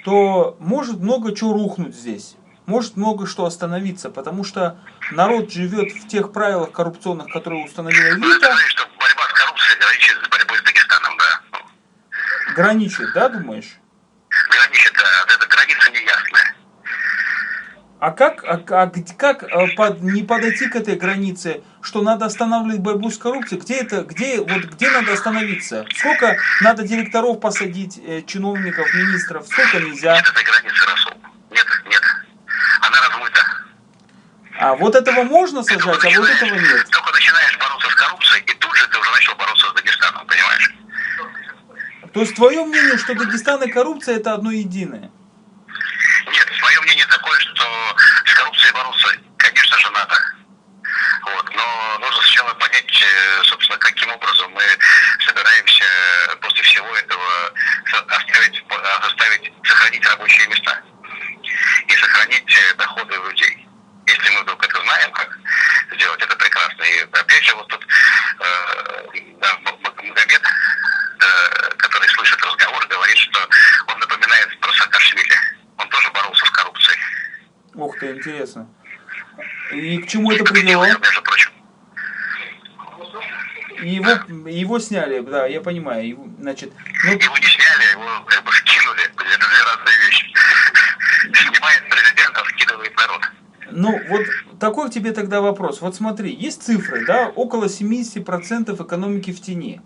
то 0.03 0.57
может 0.59 1.01
много 1.01 1.35
чего 1.35 1.53
рухнуть 1.53 1.93
здесь, 1.93 2.37
может 2.65 2.97
много 2.97 3.27
что 3.27 3.45
остановиться, 3.45 4.09
потому 4.09 4.43
что 4.43 4.79
народ 5.11 5.51
живет 5.51 5.91
в 5.91 6.07
тех 6.07 6.31
правилах 6.31 6.71
коррупционных, 6.71 7.27
которые 7.27 7.65
установила 7.65 8.15
элита. 8.15 8.51
что 8.67 8.87
борьба 8.99 9.23
с 9.29 9.33
коррупцией 9.39 9.79
граничит 9.79 10.17
с 10.17 10.29
борьбой. 10.29 10.44
Граничит, 12.55 13.11
да, 13.13 13.27
думаешь? 13.27 13.79
Граничит, 14.49 14.93
да, 14.93 15.35
эта 15.35 15.45
граница 15.45 15.91
неясная. 15.91 16.55
А 17.99 18.11
как, 18.11 18.45
а, 18.45 18.61
а 18.83 18.91
как 19.17 19.43
а, 19.43 19.67
под, 19.75 20.01
не 20.01 20.23
подойти 20.23 20.69
к 20.69 20.75
этой 20.77 20.95
границе, 20.95 21.63
что 21.81 22.01
надо 22.01 22.25
останавливать 22.25 22.79
борьбу 22.79 23.09
с 23.09 23.17
коррупцией? 23.17 23.59
Где 23.59 23.81
это, 23.81 24.03
где, 24.03 24.39
вот 24.39 24.63
где 24.63 24.89
надо 24.89 25.11
остановиться? 25.11 25.85
Сколько 25.93 26.37
надо 26.61 26.87
директоров 26.87 27.41
посадить, 27.41 27.97
э, 27.97 28.21
чиновников, 28.21 28.87
министров? 28.93 29.45
Сколько 29.47 29.79
нельзя? 29.79 30.15
Нет 30.15 30.25
этой 30.25 30.43
границы, 30.45 30.85
Расул. 30.85 31.13
Нет, 31.51 31.67
нет. 31.89 32.03
Она 32.79 32.97
размыта. 33.01 33.41
А 34.59 34.75
вот 34.75 34.95
этого 34.95 35.23
можно 35.23 35.61
сажать, 35.61 36.05
а 36.05 36.19
вот 36.19 36.29
этого 36.29 36.53
нет. 36.53 36.89
Только 36.89 37.11
начинаешь 37.11 37.57
бороться 37.57 37.89
с 37.89 37.95
коррупцией, 37.95 38.43
и 38.43 38.53
тут 38.53 38.73
же 38.77 38.87
ты 38.87 38.97
уже 38.97 39.11
начал 39.11 39.35
бороться? 39.35 39.64
То 42.15 42.21
есть 42.21 42.33
твое 42.33 42.63
мнение, 42.63 42.97
что 42.97 43.13
Дагестан 43.13 43.61
и 43.63 43.69
коррупция 43.69 44.15
это 44.15 44.35
одно 44.35 44.49
единое? 44.49 45.11
Нет, 46.31 46.47
мое 46.61 46.81
мнение 46.83 47.05
такое, 47.07 47.37
что 47.41 47.65
с 48.23 48.33
коррупцией 48.33 48.71
бороться, 48.71 49.09
конечно 49.35 49.77
же, 49.77 49.89
надо. 49.91 50.15
Вот, 51.25 51.53
но 51.53 51.97
нужно 51.99 52.21
сначала 52.21 52.53
понять, 52.53 53.03
э, 53.03 53.43
собственно, 53.43 53.77
каким 53.79 54.09
образом 54.11 54.49
мы 54.53 54.63
собираемся 55.25 55.83
после 56.39 56.63
всего 56.63 56.87
этого 56.95 57.53
оставить, 57.91 58.63
заставить 59.03 59.51
сохранить 59.65 60.07
рабочие 60.07 60.47
места 60.47 60.81
и 61.85 61.95
сохранить 61.97 62.57
э, 62.57 62.75
доходы 62.75 63.13
людей. 63.27 63.64
Если 64.17 64.35
мы 64.35 64.41
вдруг 64.43 64.63
это 64.63 64.81
знаем, 64.81 65.11
как 65.11 65.37
сделать, 65.93 66.21
это 66.21 66.35
прекрасно. 66.35 66.83
И 66.83 66.99
опять 67.11 67.43
же, 67.43 67.55
вот 67.55 67.67
тут 67.67 67.85
э, 68.39 69.19
да, 69.41 69.57
Магомед, 69.63 70.41
э, 70.41 71.69
который 71.77 72.07
слышит 72.09 72.41
разговор, 72.41 72.87
говорит, 72.87 73.17
что 73.17 73.39
он 73.87 73.99
напоминает 73.99 74.59
про 74.59 74.71
Саакашвили. 74.73 75.35
Он 75.77 75.89
тоже 75.89 76.11
боролся 76.11 76.45
с 76.45 76.49
коррупцией. 76.51 76.97
Ух 77.73 77.99
ты, 77.99 78.11
интересно. 78.11 78.69
И 79.71 79.97
к 79.97 80.07
чему 80.07 80.31
это 80.31 80.45
привело? 80.45 80.85
Между 80.85 81.21
прочим. 81.21 81.51
Его, 83.81 84.49
его 84.49 84.79
сняли, 84.79 85.19
да, 85.19 85.45
я 85.47 85.59
понимаю. 85.59 86.07
Его, 86.07 86.25
значит, 86.39 86.71
ну, 87.03 87.11
Его 87.11 87.37
не 87.37 87.47
сняли, 87.47 87.91
его 87.91 88.23
как 88.25 88.43
бы 88.45 88.51
скинули. 88.53 89.03
Это 89.03 89.47
две 89.47 89.63
разные 89.63 89.97
вещи. 90.05 90.33
Снимает 91.33 91.89
президента, 91.89 92.43
скидывает 92.45 92.95
народ. 92.95 93.21
Ну, 93.71 93.99
вот 94.09 94.21
такой 94.59 94.89
к 94.89 94.93
тебе 94.93 95.11
тогда 95.11 95.41
вопрос. 95.41 95.81
Вот 95.81 95.95
смотри, 95.95 96.33
есть 96.33 96.63
цифры, 96.63 97.05
да, 97.05 97.29
около 97.29 97.65
70% 97.65 98.83
экономики 98.83 99.31
в 99.33 99.41
тени. 99.41 99.81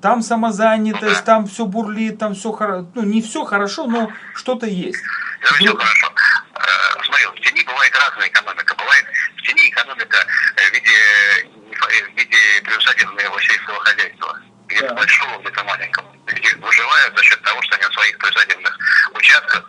Там 0.00 0.22
самозанятость, 0.22 1.24
там 1.24 1.46
все 1.46 1.66
бурлит, 1.66 2.18
там 2.18 2.34
все 2.34 2.52
хорошо. 2.52 2.88
Ну, 2.94 3.02
не 3.02 3.20
все 3.20 3.44
хорошо, 3.44 3.86
но 3.86 4.10
что-то 4.34 4.66
есть. 4.66 5.02
Это 5.42 5.54
все 5.54 5.64
Друг- 5.66 5.80
хорошо. 5.80 6.12
Э, 6.54 7.02
Смотри, 7.04 7.24
в 7.26 7.40
тени 7.40 7.62
бывает 7.64 7.92
разная 7.94 8.28
экономика. 8.28 8.74
Бывает 8.76 9.04
в 9.36 9.42
тени 9.42 9.68
экономика 9.68 10.16
э, 10.56 10.70
в 10.70 10.72
виде, 10.74 11.50
в 11.76 12.16
виде 12.16 12.36
приусадебного 12.64 13.40
сельского 13.42 13.80
хозяйства. 13.80 14.38
Где-то 14.68 14.88
Да. 14.88 14.94
большого, 14.94 15.38
где-то 15.40 15.64
маленького. 15.64 16.06
Где 16.26 16.54
выживают 16.56 17.16
за 17.16 17.22
счет 17.22 17.42
того, 17.42 17.60
что 17.62 17.74
они 17.76 17.84
на 17.84 17.92
своих 17.92 18.18
приусадебных 18.18 18.78
участках 19.14 19.68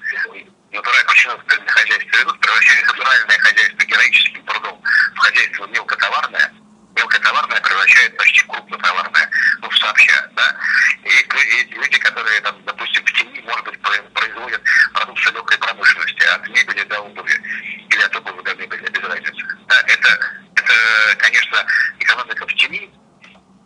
натуральное 0.71 1.11
общественное 1.11 1.67
хозяйство 1.67 2.17
ведут, 2.17 2.39
превращают 2.39 2.87
натуральное 2.87 3.39
хозяйство 3.39 3.83
героическим 3.85 4.43
трудом 4.45 4.81
в 5.15 5.17
хозяйство 5.19 5.67
мелкотоварное, 5.67 6.53
мелкое 6.95 7.21
товарное 7.21 7.61
превращает 7.61 8.17
почти 8.17 8.41
крупнотоварное, 8.47 9.29
ну, 9.61 9.69
в 9.69 9.77
сообща, 9.77 10.29
да. 10.35 10.55
И 11.03 11.09
эти 11.09 11.73
люди, 11.73 11.97
которые, 11.99 12.41
там, 12.41 12.55
допустим, 12.65 13.05
в 13.05 13.13
тени, 13.13 13.41
может 13.41 13.65
быть, 13.65 13.81
производят 13.81 14.61
продукцию 14.93 15.33
легкой 15.33 15.57
промышленности, 15.57 16.23
от 16.23 16.47
мебели 16.47 16.83
до 16.83 16.99
обуви, 16.99 17.41
или 17.89 18.01
от 18.01 18.15
обуви 18.15 18.43
до 18.43 18.55
мебели, 18.55 18.89
без 18.89 19.03
разницы. 19.03 19.45
Да, 19.67 19.81
это, 19.87 20.19
это, 20.55 20.73
конечно, 21.17 21.65
экономика 21.99 22.47
в 22.47 22.53
тени, 22.55 22.91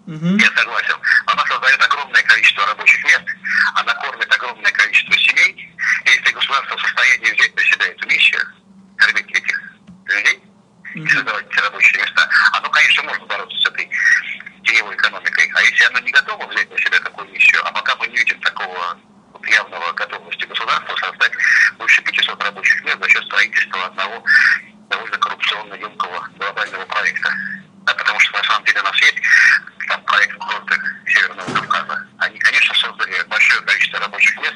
Угу. 0.08 0.38
Я 0.38 0.52
согласен. 0.56 0.96
Она 1.26 1.46
создает 1.48 1.82
огромное 1.82 2.22
количество 2.24 2.66
рабочих 2.68 3.04
мест, 3.06 3.26
она 3.76 3.94
кормит 3.96 4.32
огромное 4.32 4.72
количество 4.72 5.18
семей. 5.18 5.76
И 6.06 6.10
если 6.10 6.32
государство 6.32 6.78
в 6.78 6.82
состоянии 6.82 7.32
взять 7.32 7.56
на 7.56 7.64
себя 7.64 7.86
эту 7.88 8.08
миссию, 8.08 8.42
кормить 8.98 9.32
этих 9.32 9.62
людей 10.06 10.44
и 10.94 11.08
создавать 11.08 11.46
эти 11.50 11.60
рабочие 11.60 12.02
места, 12.02 12.30
оно, 12.54 12.70
конечно, 12.70 13.04
может 13.04 13.26
бороться 13.28 13.58
с 13.58 13.66
этой 13.68 13.90
теневой 14.64 14.96
экономикой. 14.96 15.52
А 15.56 15.62
если 15.62 15.86
оно 15.86 16.00
не 16.00 16.12
готово 16.12 16.48
взять 16.48 16.70
на 16.70 16.78
себя 16.78 17.00
такую 17.00 17.28
миссию, 17.30 17.62
а 17.66 17.72
пока 17.72 17.96
мы 17.96 18.08
не 18.08 18.18
видим 18.18 18.40
такого 18.42 18.98
вот 19.34 19.46
явного 19.48 19.92
готовности 19.94 20.46
государства 20.46 20.96
создать 20.98 21.34
больше 21.78 22.02
500 22.04 22.44
рабочих 22.44 22.84
мест 22.84 23.00
за 23.02 23.10
счет 23.10 23.24
строительства 23.26 23.86
одного 23.86 24.24
довольно 24.90 25.18
коррупционно 25.18 25.74
емкого 25.74 26.30
глобального 26.38 26.86
проекта. 26.86 27.34
Да, 27.86 27.94
потому 27.94 28.20
что 28.20 28.38
на 28.38 28.44
самом 28.44 28.66
деле 28.66 28.80
у 28.80 28.84
нас 28.84 28.98
есть 29.02 29.18
там 29.88 30.04
проект 30.04 30.38
курорты 30.38 30.80
Северного 31.06 31.54
Кавказа. 31.54 32.08
Они, 32.18 32.40
конечно, 32.40 32.74
создали 32.76 33.24
большое 33.28 33.62
количество 33.62 34.00
рабочих 34.00 34.36
мест. 34.38 34.56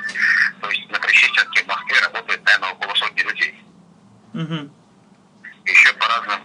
То 0.61 0.69
есть 0.69 0.89
на 0.89 0.99
Причистенке 0.99 1.63
в 1.63 1.67
Москве 1.67 1.99
работает, 1.99 2.43
наверное, 2.43 2.69
около 2.69 2.95
сотни 2.95 3.21
людей. 3.21 3.63
Угу. 4.33 4.75
Еще 5.65 5.93
по 5.93 6.07
разным 6.07 6.43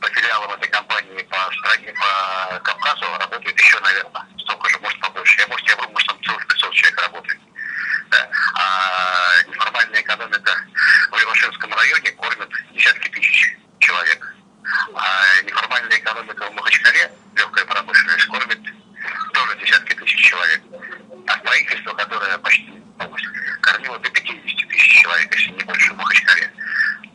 по 0.00 0.08
филиалам 0.08 0.52
этой 0.52 0.68
компании 0.68 1.22
по 1.24 1.52
стране, 1.52 1.92
по 1.92 2.58
Кавказу 2.60 3.04
работает 3.18 3.58
еще, 3.58 3.78
наверное, 3.80 4.26
столько 4.38 4.70
же, 4.70 4.78
может, 4.78 4.98
побольше. 5.00 5.40
Я, 5.40 5.46
может, 5.48 5.68
я 5.68 5.76
вру, 5.76 5.90
может, 5.90 6.08
там 6.08 6.22
целых 6.24 6.46
500 6.46 6.72
человек 6.72 7.02
работает. 7.02 7.40
Да? 8.10 8.30
А 8.54 9.42
неформальная 9.46 10.00
экономика 10.00 10.64
в 11.10 11.18
Левашинском 11.18 11.72
районе 11.74 12.10
кормит 12.12 12.48
десятки 12.72 13.08
тысяч 13.08 13.56
человек. 13.78 14.34
А 14.94 15.42
неформальная 15.42 15.98
экономика 15.98 16.50
в 16.50 16.54
Махачкале, 16.54 17.10
легкая 17.36 17.64
промышленность, 17.64 18.26
кормит 18.26 18.60
тоже 19.32 19.58
десятки 19.58 19.94
тысяч 19.94 20.28
человек. 20.28 20.62
А 21.26 21.38
строительство, 21.38 21.94
которое 21.94 22.38
почти 22.38 22.72
кормило 23.60 23.98
до 23.98 24.10
50 24.10 24.68
тысяч 24.68 25.02
человек, 25.02 25.34
если 25.34 25.50
не 25.50 25.64
больше 25.64 25.92
в 25.92 25.96
Махачкале, 25.96 26.52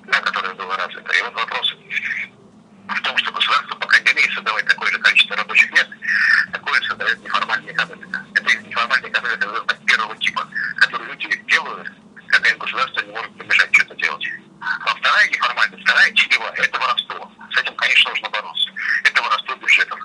да, 0.05 0.19
которое 0.19 0.53
было 0.53 0.75
развито. 0.77 1.11
И 1.13 1.21
вот 1.21 1.33
вопрос 1.35 1.75
в 2.87 3.01
том, 3.01 3.17
что 3.17 3.31
государство 3.31 3.75
пока 3.75 3.99
не 3.99 4.11
умеет 4.11 4.33
создавать 4.33 4.65
такое 4.65 4.91
же 4.91 4.99
количество 4.99 5.35
рабочих 5.35 5.71
мест, 5.71 5.89
такое 6.51 6.81
создает 6.81 7.19
неформальная 7.21 7.73
экономика. 7.73 8.25
Это 8.33 8.57
неформальная 8.57 9.09
экономика 9.09 9.75
первого 9.85 10.17
типа, 10.17 10.47
которую 10.77 11.09
люди 11.09 11.35
делают, 11.47 11.91
когда 12.27 12.49
им 12.49 12.57
государство 12.57 13.01
не 13.01 13.11
может 13.11 13.37
помешать 13.37 13.73
что-то 13.73 13.95
делать. 13.95 14.27
А 14.61 14.95
вторая 14.95 15.29
неформальная, 15.29 15.79
вторая 15.79 16.11
теневая, 16.11 16.53
это 16.53 16.79
воровство. 16.79 17.31
С 17.51 17.57
этим, 17.57 17.75
конечно, 17.75 18.09
нужно 18.09 18.29
бороться. 18.29 18.69
Это 19.03 19.21
воровство 19.21 19.55
бюджетов. 19.55 19.99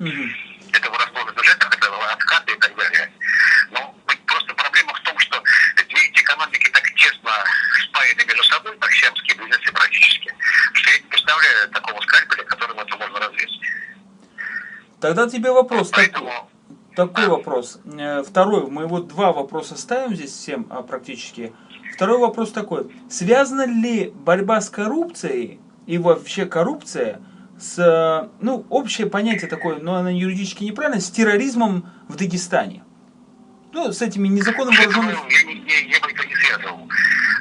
Mm-hmm. 0.00 0.70
Это 0.72 0.90
воровство 0.90 1.24
бюджетов, 1.24 1.74
это 1.74 2.12
откаты 2.12 2.52
и 2.52 2.58
так 2.58 2.76
далее. 2.76 3.12
Но 3.70 3.94
просто 4.26 4.54
проблема 4.54 4.94
в 4.94 5.00
том, 5.00 5.18
что 5.18 5.42
две 5.76 6.08
эти 6.08 6.20
экономики 6.20 6.70
так 6.70 6.84
тесно 6.94 7.32
спаяны 7.88 8.24
между 8.24 8.44
собой, 8.44 8.76
так 8.78 8.92
сиамские 8.92 9.36
близнецы 9.36 9.72
практически, 9.72 10.32
что 10.74 10.90
я 10.90 10.98
не 10.98 11.06
представляю 11.08 11.68
такого 11.70 12.00
скальпеля, 12.02 12.44
которым 12.44 12.78
это 12.78 12.96
можно 12.96 13.20
развесить. 13.20 13.60
Тогда 15.08 15.26
тебе 15.26 15.50
вопрос 15.52 15.88
такой. 15.88 16.28
Такой 16.94 17.28
вопрос. 17.28 17.80
Э, 17.98 18.22
второй. 18.22 18.68
Мы 18.68 18.86
вот 18.86 19.08
два 19.08 19.32
вопроса 19.32 19.74
ставим 19.78 20.14
здесь 20.14 20.32
всем 20.32 20.66
а, 20.68 20.82
практически. 20.82 21.54
Второй 21.94 22.18
вопрос 22.18 22.52
такой. 22.52 22.92
Связана 23.08 23.64
ли 23.64 24.12
борьба 24.14 24.60
с 24.60 24.68
коррупцией 24.68 25.60
и 25.86 25.96
вообще 25.96 26.44
коррупция 26.44 27.22
с, 27.58 28.28
ну, 28.42 28.66
общее 28.68 29.06
понятие 29.06 29.48
такое, 29.48 29.78
но 29.78 29.94
оно 29.94 30.10
юридически 30.10 30.64
неправильно, 30.64 31.00
с 31.00 31.10
терроризмом 31.10 31.90
в 32.06 32.16
Дагестане? 32.16 32.84
Ну, 33.72 33.90
с 33.90 34.02
этими 34.02 34.28
незаконно 34.28 34.72
вооруженными... 34.72 35.16
Я, 35.30 35.40
я, 35.40 35.78
я, 35.80 35.88
я 35.88 36.00
бы 36.00 36.10
это 36.10 36.28
не 36.28 36.34
связывал. 36.34 36.86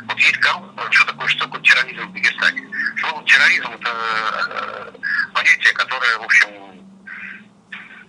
Вот 0.08 0.18
есть 0.18 0.38
коррупция, 0.38 0.90
что 0.92 1.08
такое, 1.08 1.28
что 1.28 1.44
такое 1.44 1.62
терроризм 1.64 2.08
в 2.08 2.14
Дагестане? 2.14 2.62
Слово 3.02 3.26
терроризм 3.26 3.68
это 3.74 3.90
э, 3.92 5.34
понятие, 5.34 5.74
которое, 5.74 6.18
в 6.20 6.24
общем, 6.24 6.78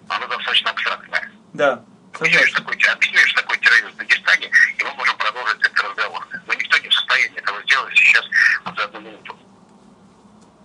оно 0.09 0.27
достаточно 0.27 0.71
абстрактное. 0.71 1.31
Да. 1.53 1.85
Объясняешь, 2.15 2.49
что 2.49 2.63
такое, 2.63 2.79
что 2.79 3.43
такое 3.43 3.59
терроризм 3.59 3.91
в 3.91 3.97
Дагестане, 3.97 4.51
и 4.79 4.85
мы 4.85 4.95
можем 4.95 5.17
продолжить 5.19 5.61
этот 5.61 5.81
разговор. 5.81 6.27
Но 6.47 6.55
никто 6.55 6.79
не 6.79 6.89
в 6.89 6.95
состоянии 6.95 7.39
этого 7.39 7.63
сделать 7.63 7.97
сейчас 7.97 8.25
вот 8.65 8.77
за 8.77 8.85
одну 8.85 9.01
минуту. 9.01 9.39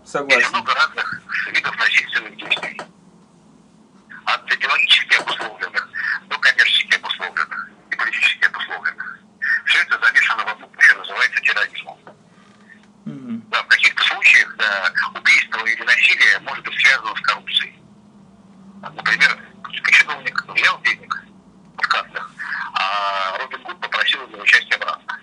Согласен. 0.05 0.39
Есть 0.39 0.51
много 0.51 0.73
разных 0.73 1.21
видов 1.51 1.77
насильственных 1.77 2.35
действий. 2.37 2.81
От 4.25 4.51
идеологически 4.51 5.15
обусловленных 5.15 5.89
до 6.27 6.37
коммерчески 6.39 6.95
обусловленных 6.95 7.69
и 7.91 7.95
политически 7.95 8.45
обусловленных. 8.45 9.19
Все 9.65 9.81
это 9.81 9.99
замешано 9.99 10.45
в 10.45 10.47
одну 10.47 10.67
кучу, 10.67 10.97
называется 10.97 11.41
терроризмом. 11.41 11.97
Mm-hmm. 13.05 13.41
Да, 13.49 13.63
в 13.63 13.67
каких-то 13.67 14.03
случаях 14.03 14.55
да, 14.57 14.93
убийство 15.13 15.65
или 15.65 15.83
насилие 15.83 16.39
может 16.39 16.63
быть 16.63 16.79
связано 16.79 17.15
с 17.15 17.21
коррупцией. 17.21 17.82
Например, 18.91 19.39
чиновник 19.71 20.45
взял 20.47 20.79
денег 20.81 21.23
в 21.77 21.87
кассах, 21.87 22.31
а 22.73 23.37
Робин 23.37 23.63
Гуд 23.63 23.79
попросил 23.79 24.21
его 24.27 24.41
участие 24.41 24.75
обратно. 24.75 25.19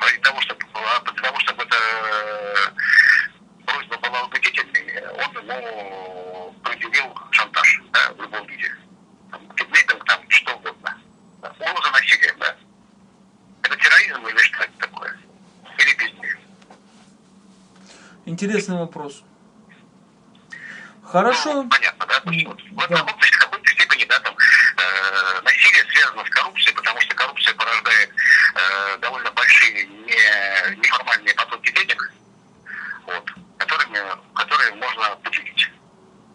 Ради 0.00 0.18
того, 0.18 0.40
чтобы, 0.40 0.60
для 0.62 1.22
того, 1.22 1.38
чтобы 1.40 1.62
эта 1.64 1.76
э, 1.76 2.70
просьба 3.66 3.98
была 3.98 4.22
убедительной, 4.22 5.02
он 5.12 5.36
ему 5.36 6.54
предъявил 6.64 7.18
шантаж 7.30 7.82
да, 7.92 8.12
в 8.14 8.22
любом 8.22 8.46
виде. 8.46 8.74
Киднейпинг, 9.56 10.04
там, 10.06 10.20
что 10.28 10.56
угодно. 10.56 10.98
Угроза 11.42 11.90
насилия, 11.92 12.34
да. 12.40 12.56
Это 13.62 13.76
терроризм 13.76 14.26
или 14.28 14.38
что 14.38 14.62
это 14.62 14.78
такое? 14.78 15.16
Или 15.78 15.94
бизнес? 15.98 16.36
Интересный 18.24 18.78
вопрос. 18.78 19.22
Хорошо. 21.02 21.62
Ну, 21.62 21.68
понятно, 21.68 21.95
да? 22.26 22.30
То 22.30 22.32
есть, 22.32 22.46
вот, 22.46 22.60
в, 22.60 22.88
да. 22.88 22.96
каком-то, 22.96 23.26
в 23.26 23.38
какой-то 23.38 23.70
степени, 23.70 24.04
да, 24.04 24.18
там, 24.20 24.34
э, 24.34 25.40
насилие 25.42 25.84
связано 25.92 26.24
с 26.24 26.30
коррупцией, 26.30 26.74
потому 26.74 27.00
что 27.00 27.14
коррупция 27.14 27.54
порождает 27.54 28.10
э, 28.54 28.98
довольно 28.98 29.30
большие 29.30 29.84
не, 29.84 30.76
неформальные 30.76 31.34
потоки 31.34 31.72
денег, 31.72 32.12
вот, 33.06 33.30
которыми, 33.58 33.98
которые 34.34 34.74
можно 34.74 35.16
поделить. 35.22 35.70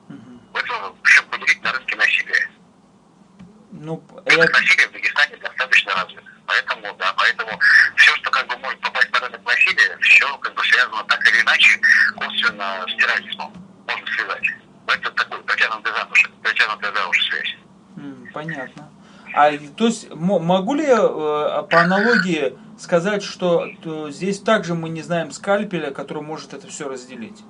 Угу. 0.10 0.60
Это 0.60 0.96
все 1.04 1.24
поделить 1.24 1.62
на 1.64 1.74
рынке 1.74 1.96
насилия. 1.96 2.50
Ну, 3.72 4.04
Рынок 4.26 4.50
я... 4.54 4.60
насилия 4.60 4.88
в 4.88 4.92
Дагестане 4.92 5.38
достаточно 5.38 5.96
развит. 5.96 6.24
Поэтому, 6.46 6.94
да, 6.96 7.14
поэтому 7.18 7.60
все, 7.96 8.16
что 8.18 8.30
как 8.30 8.48
бы 8.48 8.58
может 8.58 8.80
попасть 8.82 9.12
на 9.12 9.20
рынок 9.20 9.42
насилия, 9.46 9.98
все 10.02 10.38
как 10.38 10.54
бы 10.54 10.64
связано 10.64 11.04
так 11.06 11.26
или 11.28 11.42
иначе 11.42 11.80
косвенно 12.16 12.86
с 12.88 12.96
терроризмом. 12.98 13.54
Можно 13.88 14.08
связать. 14.08 14.48
Это 14.88 15.12
такой 15.12 15.42
протянутый 15.44 15.94
за 15.94 16.06
уши, 16.06 16.30
протянутая 16.44 16.94
за 16.94 17.08
уши 17.08 17.24
связь. 17.30 17.56
Mm, 17.98 18.32
понятно. 18.34 18.92
А 19.34 19.52
то 19.78 19.86
есть 19.86 20.10
могу 20.14 20.74
ли 20.74 20.84
я 20.84 20.98
э, 20.98 21.64
по 21.70 21.82
аналогии 21.82 22.58
сказать, 22.78 23.24
что 23.24 23.68
здесь 24.10 24.40
также 24.40 24.74
мы 24.74 24.90
не 24.90 25.02
знаем 25.02 25.32
скальпеля, 25.32 25.92
который 25.92 26.24
может 26.24 26.54
это 26.54 26.68
все 26.68 26.90
разделить? 26.90 27.42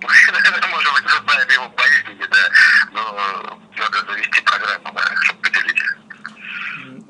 Может 0.00 0.94
быть, 0.94 1.04
мы 1.04 1.10
знаем 1.10 1.48
его 1.50 1.68
по 1.70 1.82
имени, 1.82 2.26
да, 2.30 2.48
но 2.92 3.58
надо 3.76 4.12
завести 4.12 4.40
программу, 4.42 4.98
чтобы 5.22 5.40
поделить. 5.40 5.82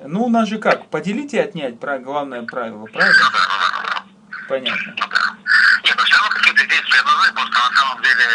Ну, 0.07 0.25
у 0.25 0.29
нас 0.29 0.49
же 0.49 0.59
как, 0.59 0.89
поделить 0.91 1.35
и 1.35 1.39
отнять, 1.39 1.79
главное 1.79 2.43
правило, 2.43 2.87
правильно? 2.87 3.31
Понятно. 4.49 4.95
Ну, 4.99 5.07
да. 5.09 5.37
Нет, 5.85 5.95
но 5.97 6.05
все 6.05 6.17
равно 6.17 6.31
какие-то 6.31 6.67
действия 6.67 7.03
нужны, 7.03 7.33
просто 7.33 7.59
на 7.71 7.77
самом 7.77 8.03
деле 8.03 8.27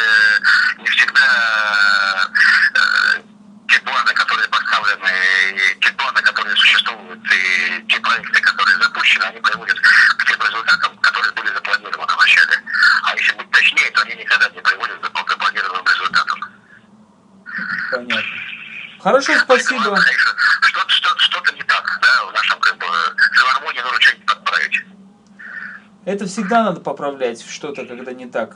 не 0.77 0.89
всегда 0.89 2.31
э, 2.73 3.21
те 3.67 3.79
планы, 3.81 4.13
которые 4.13 4.47
поставлены, 4.47 5.11
и 5.51 5.79
те 5.81 5.91
планы, 5.91 6.21
которые 6.21 6.55
существуют, 6.55 7.19
и 7.33 7.74
те 7.87 7.99
проекты, 7.99 8.41
которые 8.41 8.77
запущены, 8.77 9.23
они 9.23 9.39
приводят 9.39 9.79
к 9.79 10.25
тем 10.25 10.39
результатам, 10.41 10.97
которые 10.99 11.33
были 11.33 11.47
запланированы 11.53 12.13
вначале. 12.13 12.61
А 13.03 13.15
если 13.15 13.33
быть 13.33 13.51
точнее, 13.51 13.89
то 13.91 14.01
они 14.01 14.15
никогда 14.15 14.49
не 14.49 14.61
приводят 14.61 14.99
к 14.99 15.29
запланированным 15.29 15.85
результатам. 15.85 16.39
Понятно. 17.91 18.23
Хорошо, 19.01 19.37
спасибо. 19.39 19.95
Что-то, 20.61 20.89
что-то, 20.89 21.19
что-то 21.19 21.53
не 21.53 21.63
так, 21.63 21.99
да, 22.01 22.25
в 22.25 22.33
нашем 22.33 22.59
как 22.59 22.77
бы 22.77 22.85
филармонии 23.33 23.81
нужно 23.81 24.01
что-нибудь 24.01 24.25
подправить. 24.25 24.81
Это 26.05 26.25
всегда 26.27 26.63
надо 26.63 26.81
поправлять 26.81 27.43
что-то, 27.47 27.85
когда 27.85 28.13
не 28.13 28.27
так. 28.27 28.55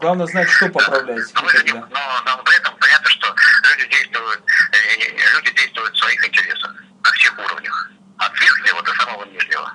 Главное 0.00 0.26
знать, 0.26 0.48
что 0.48 0.68
поправлять. 0.68 1.32
Но, 1.34 1.40
и 1.40 1.44
мы 1.44 1.50
же 1.50 1.64
не- 1.64 1.70
когда. 1.72 1.88
но, 1.88 2.22
но 2.24 2.42
при 2.44 2.56
этом 2.56 2.76
понятно, 2.76 3.10
что 3.10 3.34
люди 3.68 3.88
действуют, 3.88 4.42
э, 4.72 4.76
э, 4.76 5.32
люди 5.34 5.52
действуют 5.54 5.94
в 5.94 5.98
своих 5.98 6.24
интересах 6.26 6.72
на 7.02 7.12
всех 7.12 7.38
уровнях. 7.38 7.90
От 8.18 8.40
верхнего 8.40 8.82
до 8.82 8.92
самого 8.94 9.24
нижнего. 9.24 9.72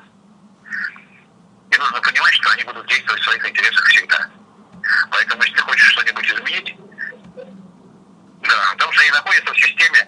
И 1.72 1.78
нужно 1.78 2.00
понимать, 2.20 2.36
что 2.36 2.50
они 2.52 2.64
будут 2.64 2.88
действовать 2.88 3.22
в 3.22 3.24
своих 3.24 3.50
интересах 3.50 3.86
всегда. 3.88 4.30
Поэтому, 5.12 5.42
если 5.44 5.56
ты 5.56 5.62
хочешь 5.62 5.92
что-нибудь 5.92 6.26
изменить, 6.26 6.76
да, 8.42 8.72
потому 8.74 8.92
что 8.92 9.02
они 9.02 9.12
находятся 9.12 9.54
в 9.54 9.60
системе, 9.60 10.08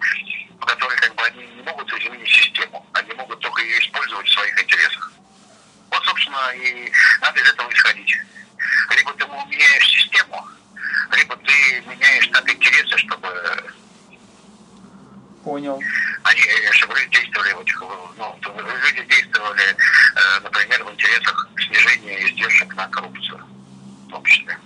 в 0.59 0.66
которой 0.66 0.97
как 0.97 1.16
бы 1.16 1.24
они 1.24 1.45
не 1.47 1.62
могут 1.64 1.91
изменить 1.93 2.30
систему, 2.30 2.86
они 2.93 3.14
могут 3.14 3.39
только 3.39 3.62
ее 3.62 3.80
использовать 3.80 4.28
в 4.28 4.34
своих 4.34 4.62
интересах. 4.62 5.12
Вот, 5.89 6.03
собственно, 6.05 6.51
и 6.55 6.91
надо 7.22 7.39
из 7.39 7.49
этого 7.49 7.72
исходить. 7.72 8.18
Либо 8.89 9.14
ты 9.14 9.26
меняешь 9.26 9.88
систему, 9.88 10.47
либо 11.14 11.36
ты 11.38 11.82
меняешь 11.88 12.28
так 12.28 12.49
интересы, 12.49 12.97
чтобы 12.97 13.72
Понял. 15.43 15.82
Они, 16.32 16.42
э, 16.42 16.72
чтобы 16.72 16.96
люди 16.96 17.18
действовали 17.18 17.52
ну, 18.18 18.38
чтобы 18.42 18.62
люди 18.62 19.04
действовали, 19.04 19.64
э, 19.64 20.40
например, 20.44 20.84
в 20.84 20.92
интересах 20.94 21.48
снижения 21.58 22.28
издержек 22.28 22.74
на 22.76 22.88
коррупцию, 22.88 23.46
в 24.08 24.12
том 24.12 24.24
числе. 24.26 24.58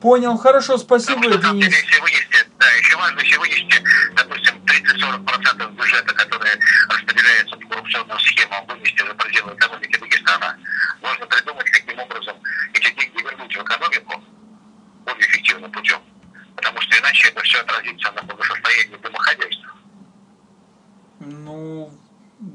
Понял. 0.00 0.36
Хорошо, 0.36 0.76
спасибо, 0.76 1.22
Потому 1.22 1.38
что, 1.38 1.52
Денис. 1.52 1.64
деле, 1.64 1.76
если 1.82 2.00
вынести, 2.00 2.46
да, 2.58 2.70
еще 2.72 2.96
важно, 2.96 3.20
если 3.20 3.36
вынести, 3.38 3.82
допустим, 4.14 4.54
30-40% 4.66 5.72
бюджета, 5.72 6.14
которые 6.14 6.58
распределяются 6.90 7.56
по 7.56 7.68
коррупционным 7.68 8.18
схемам, 8.20 8.66
вынести 8.66 8.98
за 8.98 9.14
пределы 9.14 9.54
экономики 9.54 9.98
Дагестана, 9.98 10.58
можно 11.00 11.26
придумать, 11.26 11.70
каким 11.70 11.98
образом 11.98 12.36
эти 12.74 12.92
деньги 12.94 13.22
вернуть 13.22 13.56
в 13.56 13.62
экономику 13.62 14.22
более 15.06 15.26
эффективным 15.26 15.72
путем. 15.72 16.02
Потому 16.56 16.80
что 16.82 16.98
иначе 16.98 17.28
это 17.28 17.40
все 17.42 17.60
отразится 17.60 18.12
на 18.12 18.22
благосостоянии 18.22 18.96
домохозяйства. 18.96 19.70
Ну, 21.20 21.90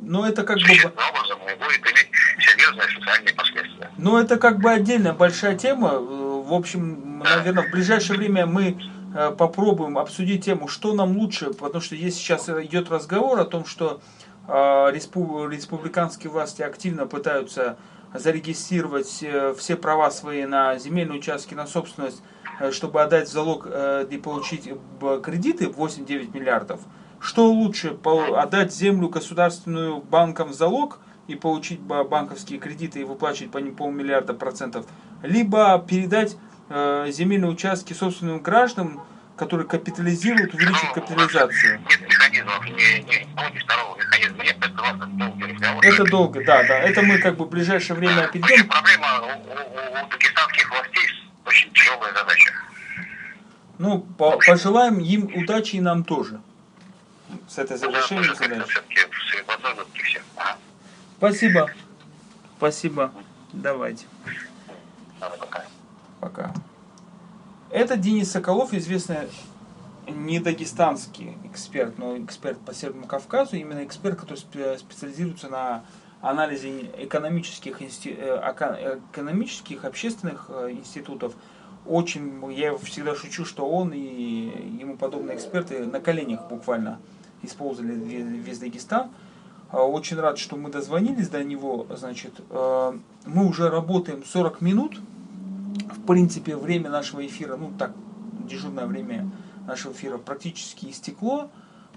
ну 0.09 0.25
это 0.25 0.43
как 0.43 0.57
бы... 0.57 0.63
Образом 0.63 1.39
и 1.47 1.55
будет 1.63 1.81
иметь 1.85 2.09
серьезные 2.39 2.87
социальные 2.99 3.33
последствия. 3.35 3.91
Ну, 3.97 4.17
это 4.17 4.37
как 4.37 4.59
бы 4.59 4.71
отдельная 4.71 5.13
большая 5.13 5.55
тема. 5.55 5.89
Э, 5.93 5.97
В 5.99 6.53
общем, 6.53 7.19
наверное, 7.19 7.67
в 7.67 7.71
ближайшее 7.71 8.17
время 8.17 8.45
мы 8.47 8.77
э, 9.15 9.31
попробуем 9.37 9.97
обсудить 9.99 10.45
тему, 10.45 10.67
что 10.67 10.93
нам 10.93 11.15
лучше, 11.17 11.53
потому 11.53 11.81
что 11.81 11.95
есть 11.95 12.17
сейчас 12.17 12.49
идет 12.49 12.89
разговор 12.89 13.39
о 13.39 13.45
том, 13.45 13.65
что 13.65 14.01
э, 14.47 14.51
респу- 14.51 15.47
республиканские 15.47 16.31
власти 16.31 16.63
активно 16.63 17.05
пытаются 17.05 17.77
зарегистрировать 18.15 19.19
э, 19.21 19.53
все 19.57 19.75
права 19.75 20.09
свои 20.09 20.45
на 20.45 20.77
земельные 20.79 21.19
участки, 21.19 21.53
на 21.53 21.67
собственность, 21.67 22.23
э, 22.59 22.71
чтобы 22.71 23.01
отдать 23.03 23.27
в 23.29 23.31
залог 23.31 23.67
э, 23.69 24.07
и 24.09 24.17
получить 24.17 24.67
э, 24.67 25.21
кредиты 25.23 25.65
8-9 25.65 26.33
миллиардов. 26.33 26.79
Что 27.21 27.51
лучше, 27.51 27.97
отдать 28.37 28.73
землю 28.73 29.09
государственную 29.09 29.97
банкам 30.01 30.49
в 30.49 30.53
залог 30.53 30.99
и 31.27 31.35
получить 31.35 31.79
ба- 31.79 32.03
банковские 32.03 32.59
кредиты 32.59 33.01
и 33.01 33.03
выплачивать 33.03 33.51
по 33.51 33.57
ним 33.57 33.75
полмиллиарда 33.75 34.33
процентов, 34.33 34.85
либо 35.21 35.83
передать 35.87 36.37
э, 36.69 37.07
земельные 37.11 37.51
участки 37.51 37.93
собственным 37.93 38.39
гражданам, 38.39 39.01
которые 39.35 39.67
капитализируют, 39.67 40.53
увеличивают 40.53 40.93
капитализацию. 40.93 41.79
Нет 41.89 42.01
механизмов, 42.01 42.65
ни, 42.65 42.71
ни 42.71 43.35
того, 43.35 43.49
ни 43.53 43.59
второго 43.59 43.97
механизма 43.97 44.43
нет, 44.43 44.57
это 44.59 44.81
важно 44.81 45.07
долгий 45.07 45.43
разговор. 45.53 45.85
Это 45.85 46.03
долго, 46.05 46.43
да, 46.45 46.63
да. 46.63 46.79
Это 46.79 47.01
мы 47.01 47.17
как 47.19 47.37
бы 47.37 47.45
в 47.45 47.49
ближайшее 47.49 47.95
время 47.97 48.27
перейдем. 48.27 48.67
проблема 48.67 49.07
у, 49.21 49.25
у- 49.25 50.05
у 50.05 50.09
дагестанских 50.09 50.69
властей 50.71 51.29
очень 51.45 51.71
тяжелая 51.73 52.13
задача. 52.13 52.53
Ну, 53.77 53.99
по- 53.99 54.37
пожелаем 54.45 54.99
им 54.99 55.29
удачи 55.35 55.75
и 55.77 55.81
нам 55.81 56.03
тоже. 56.03 56.41
С 57.47 57.57
этой 57.57 57.77
завершением 57.77 58.27
как-то 58.35 58.43
задачи. 58.49 60.21
Ага. 60.35 60.57
Спасибо. 61.17 61.69
Спасибо. 62.57 63.11
Давайте. 63.53 64.05
Пока. 65.19 65.65
Пока. 66.19 66.53
Это 67.71 67.97
Денис 67.97 68.31
Соколов, 68.31 68.73
известный 68.73 69.17
не 70.07 70.39
дагестанский 70.39 71.37
эксперт, 71.45 71.97
но 71.97 72.17
эксперт 72.17 72.59
по 72.59 72.73
Северному 72.73 73.05
Кавказу, 73.07 73.55
именно 73.55 73.83
эксперт, 73.85 74.19
который 74.19 74.37
спе- 74.39 74.77
специализируется 74.77 75.49
на 75.49 75.83
анализе 76.21 76.89
экономических, 76.97 77.81
инсти- 77.81 78.17
э, 78.17 78.99
экономических 79.11 79.85
общественных 79.85 80.47
э, 80.49 80.71
институтов. 80.71 81.33
Очень, 81.85 82.51
я 82.53 82.75
всегда 82.77 83.15
шучу, 83.15 83.45
что 83.45 83.69
он 83.69 83.93
и 83.93 83.99
ему 84.79 84.97
подобные 84.97 85.37
эксперты 85.37 85.85
на 85.85 85.99
коленях 85.99 86.47
буквально 86.47 86.99
использовали 87.43 87.95
ве- 87.95 88.37
весь 88.37 88.59
Дагестан. 88.59 89.09
А, 89.71 89.83
Очень 89.83 90.17
рад, 90.17 90.37
что 90.37 90.55
мы 90.55 90.69
дозвонились 90.69 91.29
до 91.29 91.43
него. 91.43 91.85
Значит, 91.95 92.33
э, 92.49 92.93
мы 93.25 93.47
уже 93.47 93.69
работаем 93.69 94.23
40 94.25 94.61
минут 94.61 94.99
в 95.89 96.05
принципе, 96.05 96.55
время 96.55 96.89
нашего 96.89 97.25
эфира, 97.25 97.55
ну 97.55 97.71
так, 97.77 97.93
дежурное 98.47 98.85
время 98.85 99.29
нашего 99.67 99.91
эфира 99.93 100.17
практически 100.17 100.87
истекло, 100.87 101.49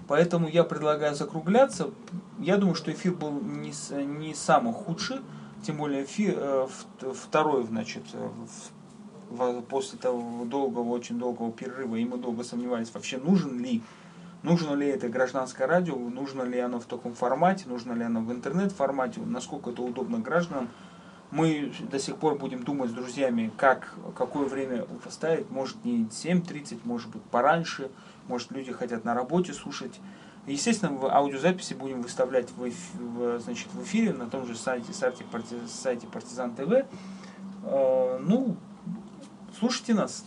поэтому 0.07 0.47
я 0.47 0.63
предлагаю 0.63 1.15
закругляться. 1.15 1.89
Я 2.39 2.57
думаю, 2.57 2.75
что 2.75 2.91
эфир 2.91 3.13
был 3.13 3.31
не, 3.31 3.73
не 4.05 4.33
самый 4.35 4.73
худший, 4.73 5.17
тем 5.65 5.77
более 5.77 6.03
эфир, 6.03 6.35
э, 6.37 6.67
второй, 7.13 7.63
значит, 7.65 8.03
э, 8.13 9.61
после 9.69 9.97
того 9.97 10.45
долгого, 10.45 10.89
очень 10.89 11.17
долгого 11.17 11.51
перерыва, 11.51 11.95
и 11.95 12.05
мы 12.05 12.17
долго 12.17 12.43
сомневались, 12.43 12.93
вообще 12.93 13.17
нужен 13.17 13.59
ли 13.59 13.81
Нужно 14.43 14.73
ли 14.73 14.87
это 14.87 15.07
гражданское 15.07 15.65
радио, 15.65 15.95
нужно 15.97 16.43
ли 16.43 16.59
оно 16.59 16.79
в 16.79 16.85
таком 16.85 17.13
формате, 17.13 17.63
нужно 17.67 17.93
ли 17.93 18.03
оно 18.03 18.19
в 18.21 18.31
интернет-формате, 18.31 19.21
насколько 19.25 19.69
это 19.69 19.81
удобно 19.81 20.19
гражданам. 20.19 20.67
Мы 21.31 21.73
до 21.89 21.97
сих 21.97 22.17
пор 22.17 22.37
будем 22.37 22.63
думать 22.63 22.91
с 22.91 22.93
друзьями, 22.93 23.51
как, 23.57 23.95
какое 24.15 24.45
время 24.47 24.83
поставить. 25.03 25.49
Может 25.49 25.83
не 25.85 26.03
7.30, 26.05 26.81
может 26.83 27.09
быть 27.09 27.23
пораньше, 27.23 27.89
может 28.27 28.51
люди 28.51 28.71
хотят 28.73 29.05
на 29.05 29.13
работе 29.15 29.53
слушать. 29.53 29.99
Естественно, 30.45 30.91
в 30.91 31.05
аудиозаписи 31.05 31.73
будем 31.73 32.01
выставлять 32.01 32.51
в, 32.51 32.65
эф- 32.65 32.97
в, 32.99 33.39
значит, 33.39 33.69
в 33.73 33.81
эфире 33.83 34.11
на 34.13 34.29
том 34.29 34.45
же 34.45 34.55
сайте, 34.55 34.91
сайте, 34.91 35.23
сайте 35.67 36.05
Партизан 36.05 36.53
ТВ. 36.53 36.85
Э, 37.63 38.19
Ну, 38.21 38.57
слушайте 39.57 39.93
нас, 39.93 40.25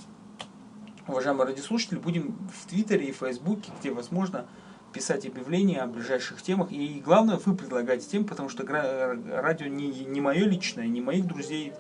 уважаемые 1.09 1.47
радиослушатели, 1.47 1.99
будем 1.99 2.37
в 2.53 2.69
Твиттере 2.69 3.07
и 3.07 3.13
Фейсбуке, 3.13 3.71
где 3.81 3.91
возможно, 3.91 4.47
писать 4.93 5.27
объявления 5.27 5.83
о 5.83 5.87
ближайших 5.87 6.43
темах. 6.43 6.73
И 6.73 7.03
главное, 7.05 7.39
вы 7.45 7.55
предлагаете 7.55 8.07
тем, 8.09 8.25
потому 8.25 8.49
что 8.49 8.65
радио 8.67 9.67
не, 9.67 9.89
не 10.05 10.21
мое 10.21 10.45
личное, 10.47 10.87
не 10.87 11.01
моих 11.01 11.27
друзей 11.27 11.75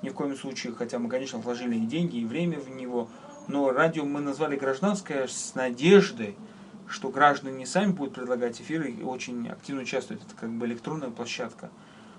ни 0.00 0.08
в 0.08 0.14
коем 0.14 0.36
случае, 0.36 0.72
хотя 0.72 0.98
мы, 0.98 1.08
конечно, 1.08 1.38
вложили 1.38 1.76
и 1.76 1.86
деньги, 1.86 2.18
и 2.18 2.24
время 2.24 2.58
в 2.58 2.70
него. 2.70 3.08
Но 3.46 3.70
радио 3.70 4.04
мы 4.04 4.20
назвали 4.20 4.56
гражданское 4.56 5.26
с 5.28 5.54
надеждой, 5.54 6.36
что 6.88 7.10
граждане 7.10 7.66
сами 7.66 7.92
будут 7.92 8.14
предлагать 8.14 8.60
эфиры 8.60 8.90
и 8.90 9.02
очень 9.02 9.48
активно 9.48 9.82
участвуют. 9.82 10.22
Это 10.22 10.34
как 10.34 10.50
бы 10.50 10.66
электронная 10.66 11.10
площадка. 11.10 11.70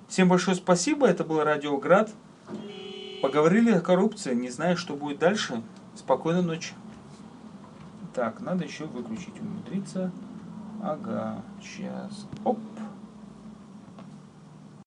Всем 0.08 0.30
большое 0.30 0.56
спасибо. 0.56 1.08
Это 1.08 1.24
был 1.24 1.44
Радио 1.44 1.78
Град. 1.78 2.12
Поговорили 3.22 3.72
о 3.72 3.80
коррупции. 3.80 4.34
Не 4.34 4.50
знаю, 4.50 4.78
что 4.78 4.96
будет 4.96 5.20
дальше. 5.20 5.64
Спокойной 5.96 6.42
ночи. 6.42 6.74
Так, 8.14 8.42
надо 8.42 8.64
еще 8.64 8.86
выключить, 8.86 9.40
умудриться. 9.40 10.12
Ага, 10.82 11.42
сейчас. 11.62 12.28
Оп. 12.44 12.60